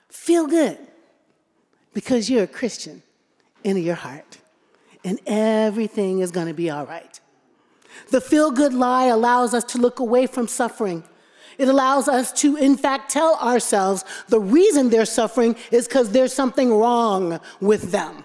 [0.09, 0.79] feel good
[1.93, 3.03] because you're a Christian
[3.65, 4.39] in your heart,
[5.05, 7.21] and everything is going to be all right.
[8.11, 11.05] The feel good lie allows us to look away from suffering
[11.61, 16.33] it allows us to, in fact, tell ourselves the reason they're suffering is because there's
[16.33, 18.25] something wrong with them.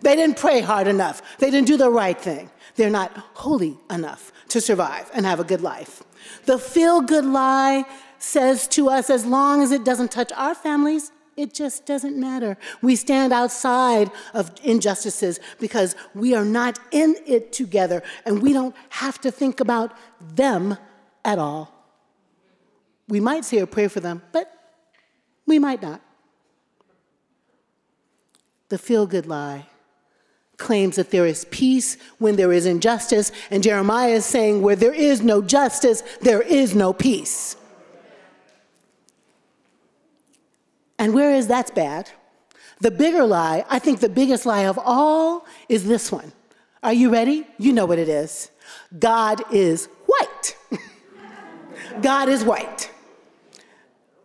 [0.00, 2.50] They didn't pray hard enough, they didn't do the right thing.
[2.76, 6.02] They're not holy enough to survive and have a good life.
[6.46, 7.84] The feel good lie
[8.18, 12.56] says to us as long as it doesn't touch our families, it just doesn't matter.
[12.80, 18.74] We stand outside of injustices because we are not in it together and we don't
[18.88, 20.78] have to think about them
[21.26, 21.74] at all.
[23.08, 24.50] We might say a prayer for them, but
[25.46, 26.00] we might not.
[28.68, 29.66] The feel good lie
[30.56, 34.94] claims that there is peace when there is injustice, and Jeremiah is saying, where there
[34.94, 37.56] is no justice, there is no peace.
[40.98, 42.10] And whereas that's bad,
[42.80, 46.32] the bigger lie, I think the biggest lie of all, is this one.
[46.82, 47.46] Are you ready?
[47.58, 48.50] You know what it is.
[48.98, 50.56] God is white.
[52.02, 52.90] God is white.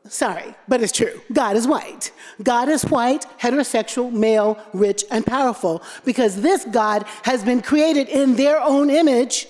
[0.09, 1.21] Sorry, but it's true.
[1.31, 2.11] God is white.
[2.41, 8.35] God is white, heterosexual, male, rich, and powerful because this God has been created in
[8.35, 9.47] their own image.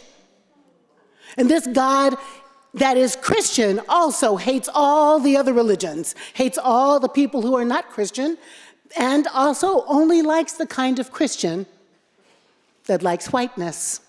[1.38, 2.18] And this God
[2.74, 7.66] that is Christian also hates all the other religions, hates all the people who are
[7.66, 8.38] not Christian,
[8.98, 11.68] and also only likes the kind of Christian
[12.86, 14.02] that likes whiteness.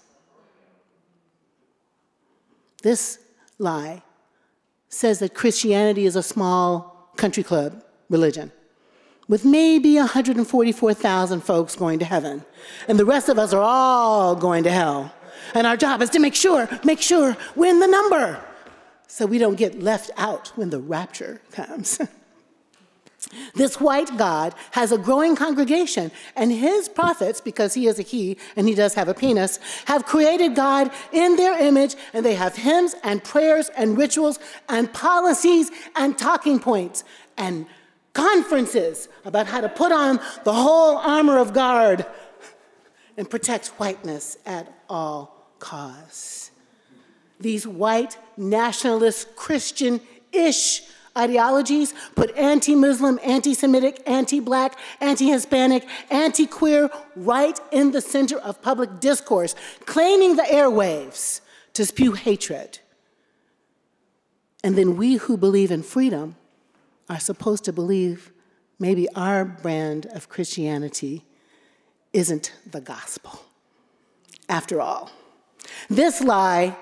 [2.83, 3.19] This
[3.59, 4.03] lie
[4.91, 8.53] says that Christianity is a small country club religion
[9.29, 12.45] with maybe 144,000 folks going to heaven,
[12.89, 15.15] and the rest of us are all going to hell.
[15.55, 18.45] And our job is to make sure, make sure, we're in the number,
[19.07, 22.01] so we don't get left out when the rapture comes.
[23.55, 28.39] This white God has a growing congregation, and his prophets, because he is a he
[28.57, 32.57] and he does have a penis, have created God in their image, and they have
[32.57, 37.05] hymns and prayers and rituals and policies and talking points
[37.37, 37.67] and
[38.13, 42.07] conferences about how to put on the whole armor of God
[43.17, 46.51] and protect whiteness at all costs.
[47.39, 50.01] These white nationalist Christian
[50.33, 50.83] ish
[51.17, 58.01] ideologies put anti Muslim, anti Semitic, anti Black, anti Hispanic, anti queer right in the
[58.01, 59.55] center of public discourse,
[59.87, 61.41] claiming the airwaves
[61.75, 62.79] to spew hatred.
[64.63, 66.37] And then we who believe in freedom
[67.09, 68.31] are supposed to believe
[68.79, 71.25] maybe our brand of Christianity
[72.13, 73.45] isn't the gospel.
[74.49, 75.11] After all,
[75.89, 76.77] this lie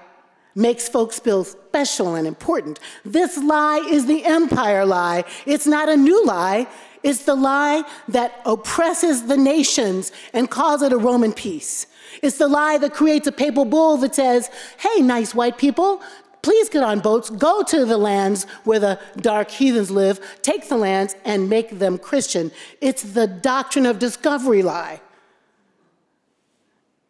[0.58, 2.80] makes folks feel special and important.
[3.04, 5.24] This lie is the empire lie.
[5.46, 6.66] It's not a new lie.
[7.02, 11.86] It's the lie that oppresses the nations and calls it a Roman peace.
[12.22, 16.02] It's the lie that creates a papal bull that says, hey, nice white people,
[16.40, 20.76] Please get on boats, go to the lands where the dark heathens live, take the
[20.76, 22.52] lands and make them Christian.
[22.80, 25.00] It's the doctrine of discovery lie.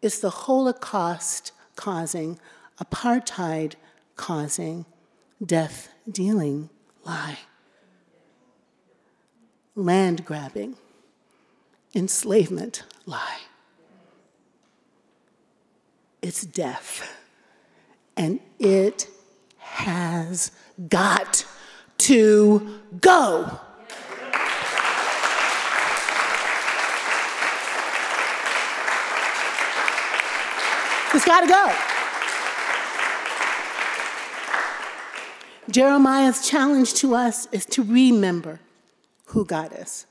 [0.01, 2.39] It's the Holocaust causing,
[2.83, 3.75] apartheid
[4.17, 4.87] causing,
[5.45, 6.71] death dealing
[7.05, 7.39] lie.
[9.75, 10.77] Land grabbing,
[11.95, 13.39] enslavement lie.
[16.21, 17.17] It's death.
[18.17, 19.09] And it
[19.59, 20.51] has
[20.89, 21.47] got
[21.99, 23.61] to go.
[31.15, 31.98] It's got to go.
[35.71, 38.61] Jeremiah's challenge to us is to remember
[39.27, 40.07] who God is,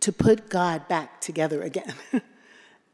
[0.00, 1.94] to put God back together again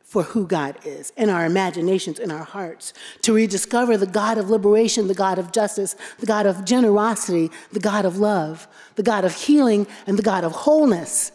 [0.03, 4.49] for who God is in our imaginations, in our hearts, to rediscover the God of
[4.49, 9.25] liberation, the God of justice, the God of generosity, the God of love, the God
[9.25, 11.33] of healing, and the God of wholeness.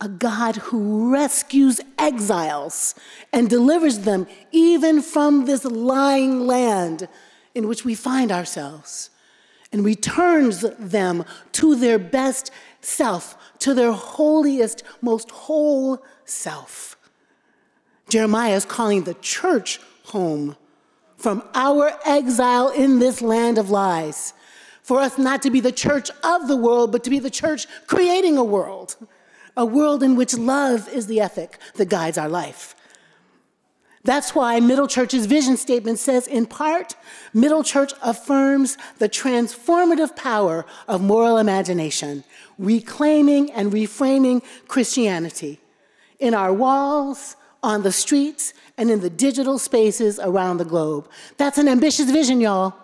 [0.00, 2.96] A God who rescues exiles
[3.32, 7.06] and delivers them even from this lying land
[7.54, 9.10] in which we find ourselves
[9.72, 12.50] and returns them to their best
[12.80, 16.96] self, to their holiest, most whole self.
[18.08, 20.56] Jeremiah is calling the church home
[21.16, 24.34] from our exile in this land of lies.
[24.82, 27.66] For us not to be the church of the world, but to be the church
[27.86, 28.96] creating a world
[29.56, 32.74] a world in which love is the ethic that guides our life.
[34.04, 36.96] That's why Middle Church's vision statement says, in part,
[37.32, 42.24] Middle Church affirms the transformative power of moral imagination,
[42.58, 45.60] reclaiming and reframing Christianity
[46.18, 51.08] in our walls, on the streets, and in the digital spaces around the globe.
[51.36, 52.74] That's an ambitious vision, y'all,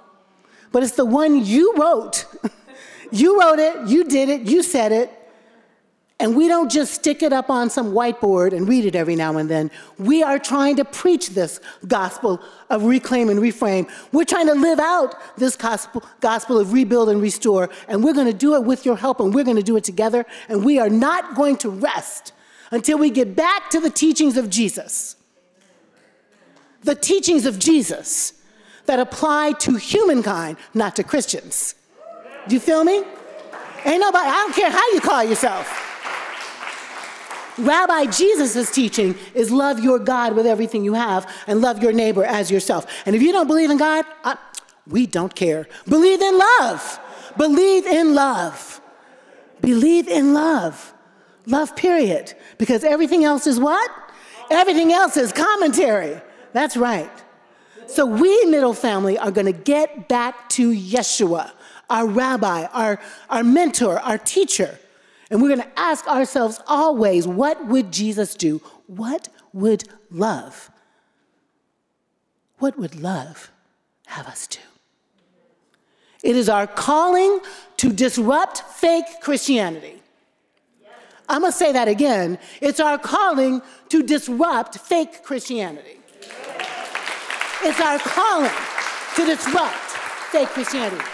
[0.70, 2.26] but it's the one you wrote.
[3.10, 5.17] you wrote it, you did it, you said it,
[6.20, 9.36] and we don't just stick it up on some whiteboard and read it every now
[9.36, 9.70] and then.
[9.98, 12.40] We are trying to preach this gospel
[12.70, 13.88] of reclaim and reframe.
[14.10, 17.70] We're trying to live out this gospel, gospel of rebuild and restore.
[17.86, 19.84] And we're going to do it with your help, and we're going to do it
[19.84, 20.26] together.
[20.48, 22.32] And we are not going to rest
[22.72, 25.14] until we get back to the teachings of Jesus.
[26.82, 28.32] The teachings of Jesus
[28.86, 31.76] that apply to humankind, not to Christians.
[32.48, 33.04] Do you feel me?
[33.84, 35.87] Ain't nobody, I don't care how you call yourself.
[37.58, 42.24] Rabbi Jesus' teaching is love your God with everything you have and love your neighbor
[42.24, 42.86] as yourself.
[43.06, 44.36] And if you don't believe in God, I,
[44.86, 45.68] we don't care.
[45.88, 47.00] Believe in love.
[47.36, 48.80] Believe in love.
[49.60, 50.94] Believe in love.
[51.46, 52.34] Love, period.
[52.58, 53.90] Because everything else is what?
[54.50, 56.20] Everything else is commentary.
[56.52, 57.10] That's right.
[57.86, 61.52] So we, middle family, are going to get back to Yeshua,
[61.88, 63.00] our rabbi, our,
[63.30, 64.78] our mentor, our teacher.
[65.30, 68.62] And we're going to ask ourselves always what would Jesus do?
[68.86, 70.70] What would love?
[72.58, 73.50] What would love
[74.06, 74.60] have us do?
[76.22, 77.40] It is our calling
[77.76, 80.02] to disrupt fake Christianity.
[81.28, 82.38] I'm going to say that again.
[82.60, 83.60] It's our calling
[83.90, 86.00] to disrupt fake Christianity.
[87.62, 88.50] It's our calling
[89.16, 89.74] to disrupt
[90.32, 91.04] fake Christianity.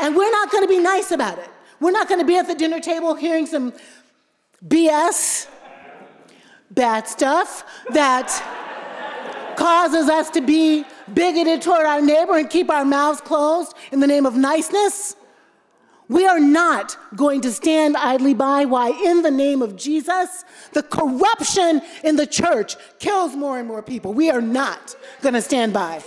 [0.00, 1.50] And we're not going to be nice about it.
[1.80, 3.72] We're not going to be at the dinner table hearing some
[4.66, 5.46] BS,
[6.70, 8.28] bad stuff that
[9.56, 14.06] causes us to be bigoted toward our neighbor and keep our mouths closed in the
[14.06, 15.16] name of niceness.
[16.08, 20.82] We are not going to stand idly by why, in the name of Jesus, the
[20.82, 24.14] corruption in the church kills more and more people.
[24.14, 26.02] We are not going to stand by.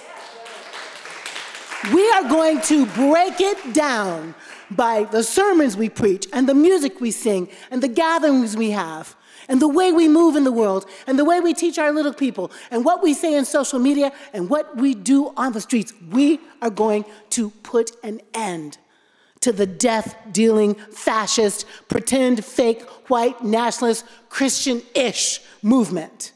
[1.94, 4.36] We are going to break it down
[4.76, 9.16] by the sermons we preach and the music we sing and the gatherings we have
[9.48, 12.14] and the way we move in the world and the way we teach our little
[12.14, 15.94] people and what we say in social media and what we do on the streets.
[16.10, 18.78] We are going to put an end
[19.42, 26.32] to the death dealing, fascist, pretend fake, white, nationalist, Christian ish movement.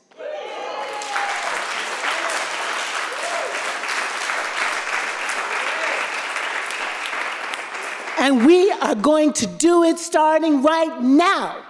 [8.26, 11.64] And we are going to do it starting right now.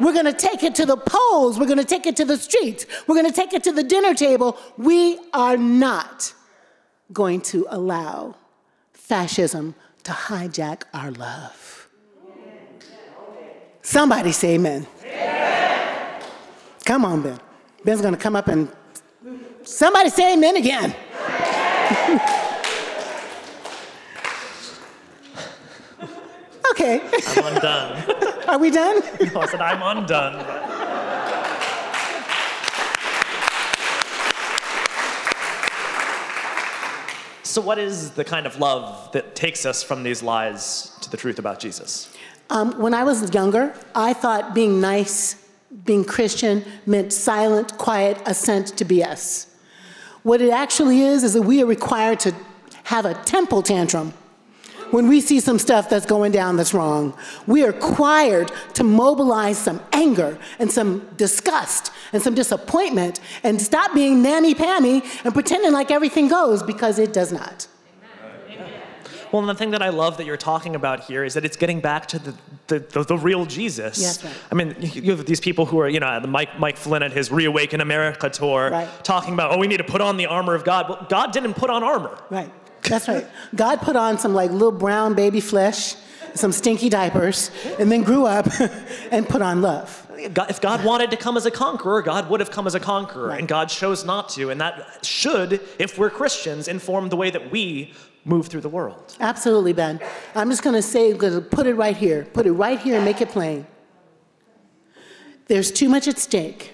[0.00, 1.58] We're going to take it to the polls.
[1.58, 2.86] We're going to take it to the streets.
[3.06, 4.56] We're going to take it to the dinner table.
[4.78, 6.32] We are not
[7.12, 8.36] going to allow
[8.94, 9.74] fascism
[10.04, 11.90] to hijack our love.
[13.82, 14.86] Somebody say amen.
[16.86, 17.38] Come on, Ben.
[17.84, 18.72] Ben's going to come up and
[19.62, 22.40] somebody say amen again.
[26.74, 28.04] Okay, I'm undone.
[28.48, 29.00] are we done?
[29.32, 30.44] No, I said I'm undone.
[37.44, 41.16] So, what is the kind of love that takes us from these lies to the
[41.16, 42.12] truth about Jesus?
[42.50, 45.46] Um, when I was younger, I thought being nice,
[45.84, 49.46] being Christian, meant silent, quiet assent to BS.
[50.24, 52.34] What it actually is, is that we are required to
[52.82, 54.12] have a temple tantrum
[54.90, 57.16] when we see some stuff that's going down that's wrong.
[57.46, 63.94] We are required to mobilize some anger and some disgust and some disappointment and stop
[63.94, 67.66] being nanny pammy and pretending like everything goes because it does not.
[69.32, 71.56] Well, and the thing that I love that you're talking about here is that it's
[71.56, 72.34] getting back to the,
[72.68, 74.00] the, the, the real Jesus.
[74.00, 74.32] Yes, right.
[74.52, 77.10] I mean, you you have these people who are, you know, Mike, Mike Flynn at
[77.10, 78.88] his Reawaken America tour Right.
[79.02, 80.88] talking about, oh, we need to put on the armor of God.
[80.88, 82.16] Well, God didn't put on armor.
[82.30, 82.48] Right.
[82.88, 83.26] That's right.
[83.54, 85.94] God put on some like little brown baby flesh,
[86.34, 88.46] some stinky diapers, and then grew up
[89.10, 90.00] and put on love.
[90.32, 92.80] God, if God wanted to come as a conqueror, God would have come as a
[92.80, 93.38] conqueror, Right.
[93.40, 94.50] and God chose not to.
[94.50, 97.92] And that should, if we're Christians, inform the way that we
[98.24, 99.16] move through the world.
[99.20, 100.00] Absolutely, Ben.
[100.34, 102.26] I'm just going to say, going to put it right here.
[102.32, 103.66] Put it right here and make it plain.
[105.46, 106.72] There's too much at stake,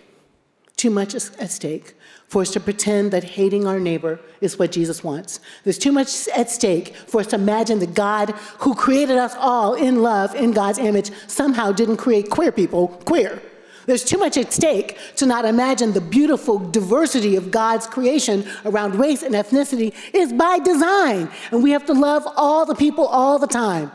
[0.76, 1.94] too much at stake
[2.30, 5.40] for us to pretend that hating our neighbor is what Jesus wants.
[5.64, 9.74] There's too much at stake for us to imagine that God, who created us all
[9.74, 13.42] in love, in God's image, somehow didn't create queer people queer.
[13.86, 18.94] There's too much at stake to not imagine the beautiful diversity of God's creation around
[18.94, 21.28] race and ethnicity is by design.
[21.50, 23.90] And we have to love all the people all the time.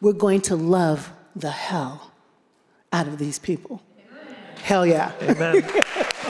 [0.00, 2.12] We're going to love the hell
[2.92, 3.82] out of these people.
[4.62, 5.10] Hell yeah.
[5.22, 5.68] Amen.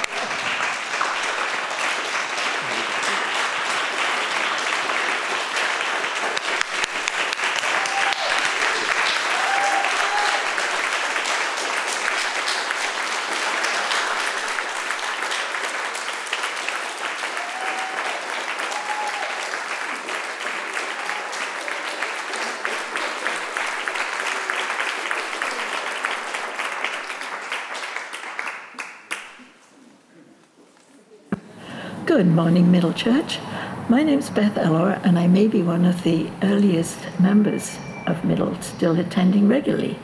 [32.15, 33.41] Good morning, Middle Church.
[33.89, 38.55] My name's Beth Elor, and I may be one of the earliest members of Middle
[38.63, 39.99] still attending regularly.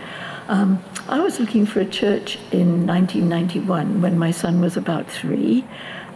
[0.49, 5.65] Um, I was looking for a church in 1991 when my son was about three,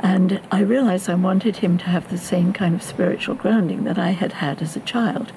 [0.00, 3.96] and I realized I wanted him to have the same kind of spiritual grounding that
[3.96, 5.30] I had had as a child.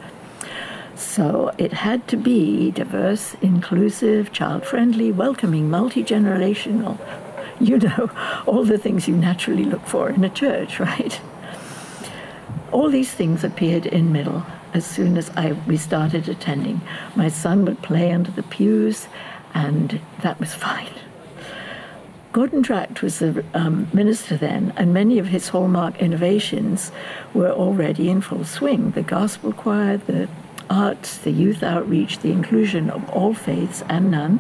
[0.96, 6.98] So it had to be diverse, inclusive, child friendly, welcoming, multi generational.
[7.68, 8.12] You know,
[8.46, 11.20] all the things you naturally look for in a church, right?
[12.72, 14.46] All these things appeared in middle
[14.76, 16.82] as soon as I, we started attending.
[17.16, 19.08] My son would play under the pews,
[19.56, 20.94] and that was fine.
[22.32, 26.92] Gordon Dragt was the um, minister then, and many of his hallmark innovations
[27.34, 28.92] were already in full swing.
[28.92, 30.30] The gospel choir, the
[30.70, 34.40] arts, the youth outreach, the inclusion of all faiths and none,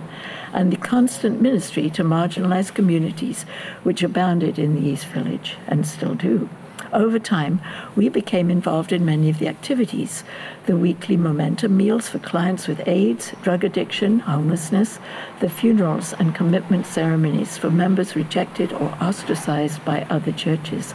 [0.54, 3.43] and the constant ministry to marginalized communities
[3.84, 6.50] which abounded in the East Village and still do.
[6.93, 7.60] Over time,
[7.95, 10.24] we became involved in many of the activities
[10.68, 15.00] the weekly momentum meals for clients with AIDS, drug addiction, homelessness,
[15.39, 20.93] the funerals and commitment ceremonies for members rejected or ostracized by other churches.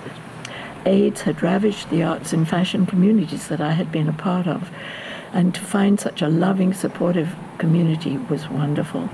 [0.86, 4.70] AIDS had ravaged the arts and fashion communities that I had been a part of,
[5.32, 9.08] and to find such a loving, supportive community was wonderful.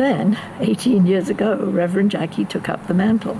[0.00, 3.36] Then, 18 years ago, Reverend Jacqui took up the mantle,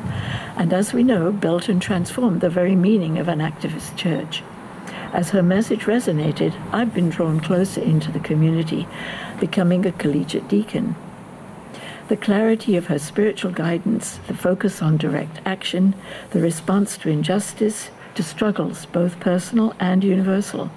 [0.58, 4.42] and as we know, built and transformed the very meaning of an activist church.
[5.14, 8.86] As her message resonated, I've been drawn closer into the community,
[9.40, 10.96] becoming a collegiate deacon.
[12.08, 15.94] The clarity of her spiritual guidance, the focus on direct action,
[16.32, 20.70] the response to injustice, to struggles, both personal and universal.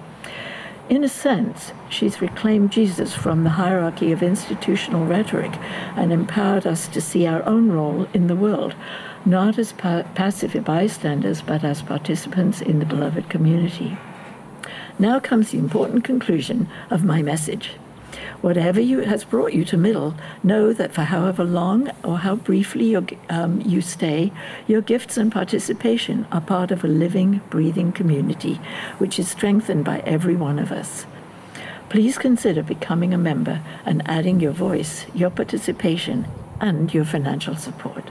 [0.93, 5.51] In a sense, she's reclaimed Jesus from the hierarchy of institutional rhetoric
[5.95, 8.75] and empowered us to see our own role in the world,
[9.25, 13.97] not as pa- passive bystanders, but as participants in the beloved community.
[14.99, 17.71] Now comes the important conclusion of my message.
[18.41, 22.91] Whatever you, has brought you to middle, know that for however long or how briefly
[22.91, 24.31] your, um, you stay,
[24.67, 28.55] your gifts and participation are part of a living, breathing community,
[28.97, 31.05] which is strengthened by every one of us.
[31.89, 36.25] Please consider becoming a member and adding your voice, your participation,
[36.59, 38.09] and your financial support.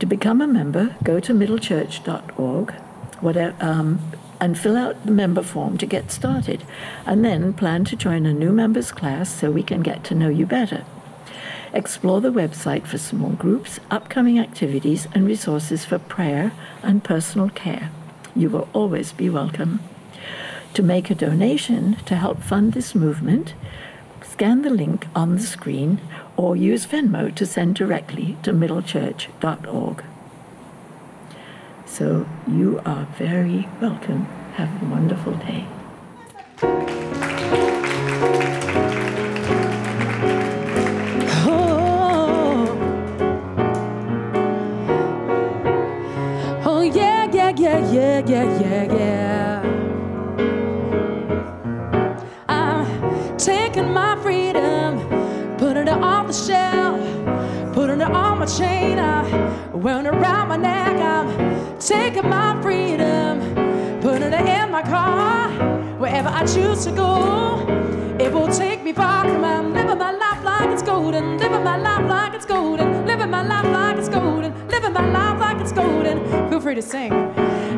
[0.00, 2.74] To become a member, go to middlechurch.org
[3.22, 4.00] whatever, um,
[4.42, 6.64] and fill out the member form to get started,
[7.06, 10.28] and then plan to join a new members class so we can get to know
[10.28, 10.84] you better.
[11.72, 16.50] Explore the website for small groups, upcoming activities, and resources for prayer
[16.82, 17.92] and personal care.
[18.34, 19.78] You will always be welcome.
[20.74, 23.54] To make a donation to help fund this movement,
[24.24, 26.00] scan the link on the screen
[26.36, 30.02] or use Venmo to send directly to middlechurch.org.
[31.92, 34.24] So you are very welcome.
[34.54, 35.66] Have a wonderful day.
[41.44, 42.64] Oh,
[46.64, 49.62] oh yeah, yeah, yeah, yeah, yeah, yeah, yeah.
[52.48, 54.98] I'm taking my freedom,
[55.58, 59.51] putting it on the shelf, putting it on my chain, I'm
[59.90, 60.96] it around my neck.
[60.96, 63.40] I'm taking my freedom,
[64.00, 65.48] putting it in my car,
[65.98, 67.66] wherever I choose to go.
[68.18, 69.24] It will take me far.
[69.24, 73.30] Come on, living my life like it's golden, living my life like it's golden, living
[73.30, 76.50] my life like it's golden, living my life like it's golden.
[76.50, 77.12] Feel free to sing.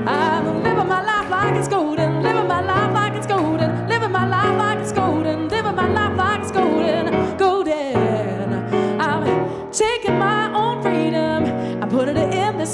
[0.06, 2.13] I'm living my life like it's golden,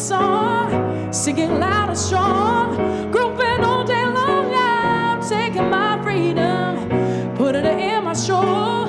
[0.01, 4.51] song, singing loud and strong, grouping all day long.
[4.55, 6.89] I'm taking my freedom,
[7.37, 8.89] putting it in my soul.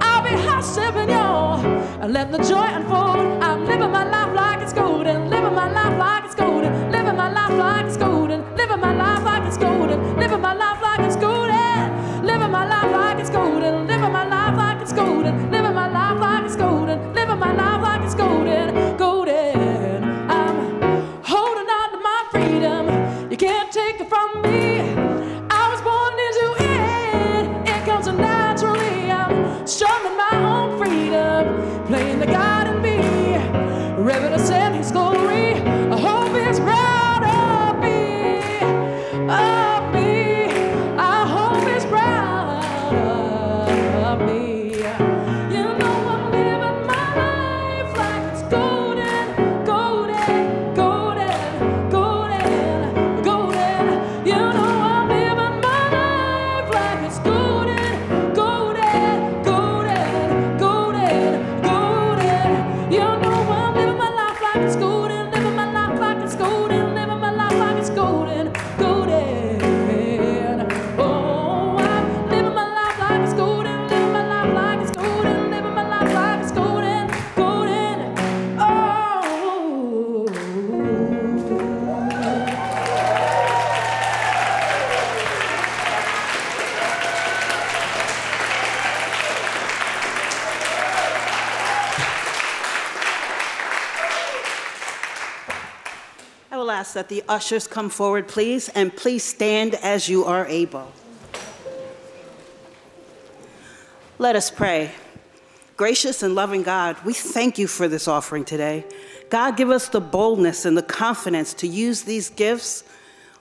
[0.00, 1.58] I'll be hot stepping y'all,
[2.00, 3.42] and let the joy unfold.
[3.42, 6.21] I'm living my life like it's golden, living my life like
[97.02, 100.92] that the ushers come forward, please, and please stand as you are able.
[104.18, 104.92] Let us pray.
[105.76, 108.84] Gracious and loving God, we thank you for this offering today.
[109.30, 112.84] God, give us the boldness and the confidence to use these gifts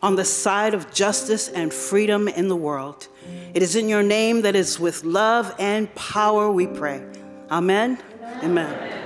[0.02, 3.10] on the side of justice and freedom in the world.
[3.54, 7.06] It is in your name that is with love and power we pray.
[7.52, 8.00] Amen.
[8.42, 8.74] Amen.
[8.74, 9.01] All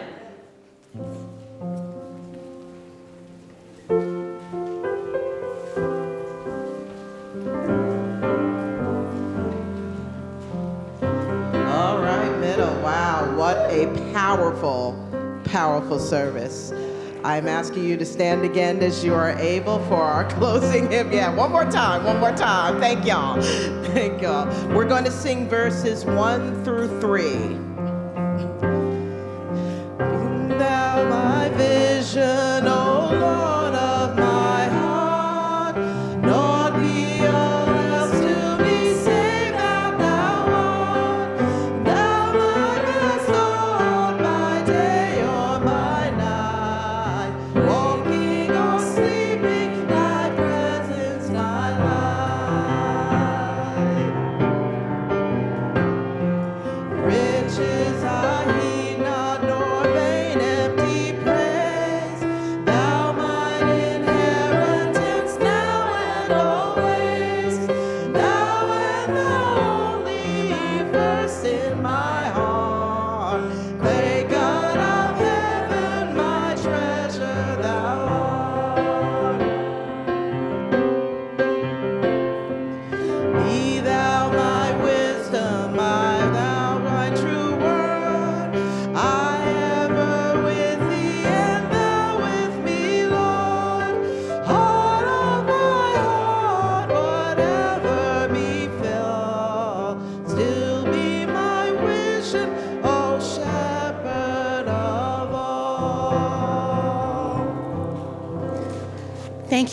[13.46, 14.98] what a powerful,
[15.44, 16.74] powerful service.
[17.24, 21.14] I'm asking you to stand again as you are able for our closing hymn.
[21.14, 22.80] Yeah, one more time, one more time.
[22.80, 23.40] Thank y'all.
[23.94, 24.48] Thank y'all.
[24.74, 27.60] We're going to sing verses one through three.
[30.58, 32.68] Thou my vision,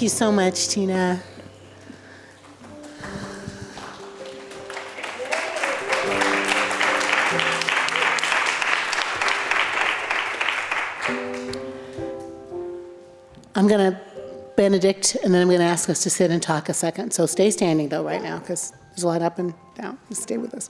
[0.02, 1.22] Thank you so much, Tina.
[13.54, 14.00] I'm going to
[14.56, 17.12] benedict, and then I'm going to ask us to sit and talk a second.
[17.12, 19.98] So stay standing, though, right now, because there's a lot up and down.
[20.08, 20.68] Just stay with us.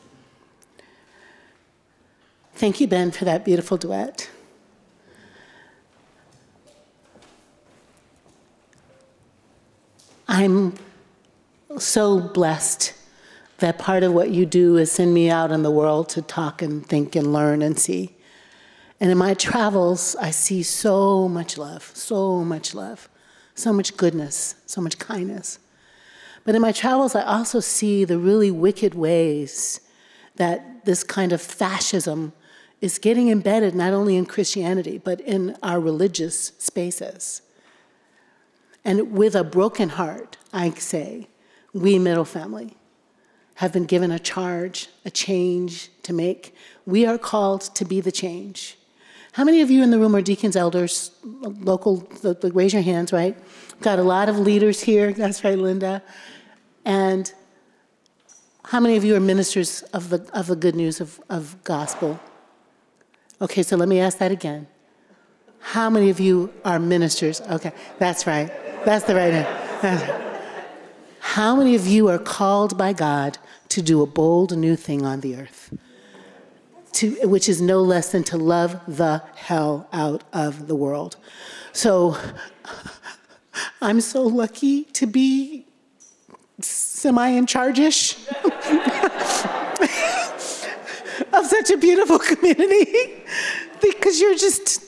[2.52, 4.21] Thank you, Ben, for that beautiful duet.
[10.34, 10.76] I'm
[11.76, 12.94] so blessed
[13.58, 16.62] that part of what you do is send me out in the world to talk
[16.62, 18.16] and think and learn and see.
[18.98, 23.10] And in my travels, I see so much love, so much love,
[23.54, 25.58] so much goodness, so much kindness.
[26.46, 29.82] But in my travels, I also see the really wicked ways
[30.36, 32.32] that this kind of fascism
[32.80, 37.42] is getting embedded not only in Christianity, but in our religious spaces.
[38.84, 41.28] And with a broken heart, I say,
[41.72, 42.76] we, middle family,
[43.56, 46.54] have been given a charge, a change to make.
[46.84, 48.76] We are called to be the change.
[49.32, 51.96] How many of you in the room are deacons, elders, local?
[52.22, 53.36] The, the, raise your hands, right?
[53.80, 55.12] Got a lot of leaders here.
[55.22, 56.02] That's right, Linda.
[56.84, 57.32] And
[58.64, 62.20] how many of you are ministers of the, of the good news of, of gospel?
[63.40, 64.66] Okay, so let me ask that again.
[65.60, 67.40] How many of you are ministers?
[67.42, 68.50] Okay, that's right.
[68.84, 69.32] That's the right
[69.84, 70.32] answer.
[71.20, 75.20] How many of you are called by God to do a bold new thing on
[75.20, 75.72] the earth?
[76.94, 81.16] To, which is no less than to love the hell out of the world.
[81.72, 82.18] So
[83.80, 85.64] I'm so lucky to be
[86.60, 88.16] semi in charge ish
[91.32, 93.22] of such a beautiful community
[93.80, 94.82] because you're just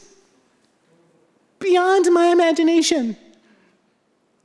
[1.59, 3.17] beyond my imagination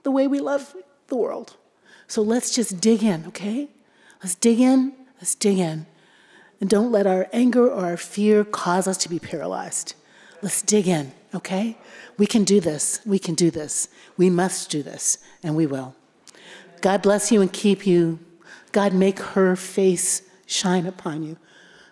[0.04, 0.76] the way we love
[1.08, 1.58] the world.
[2.08, 3.70] So let's just dig in, okay?
[4.24, 5.86] Let's dig in, let's dig in.
[6.60, 9.93] And don't let our anger or our fear cause us to be paralyzed.
[10.41, 11.78] Let's dig in, okay?
[12.18, 13.00] We can do this.
[13.06, 13.89] We can do this.
[14.18, 15.95] We must do this, and we will.
[16.82, 18.20] God bless you and keep you.
[18.72, 21.38] God make her face shine upon you.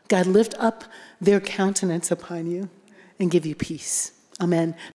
[0.07, 0.85] God lift up
[1.19, 2.69] their countenance upon you
[3.19, 4.11] and give you peace.
[4.39, 4.75] Amen.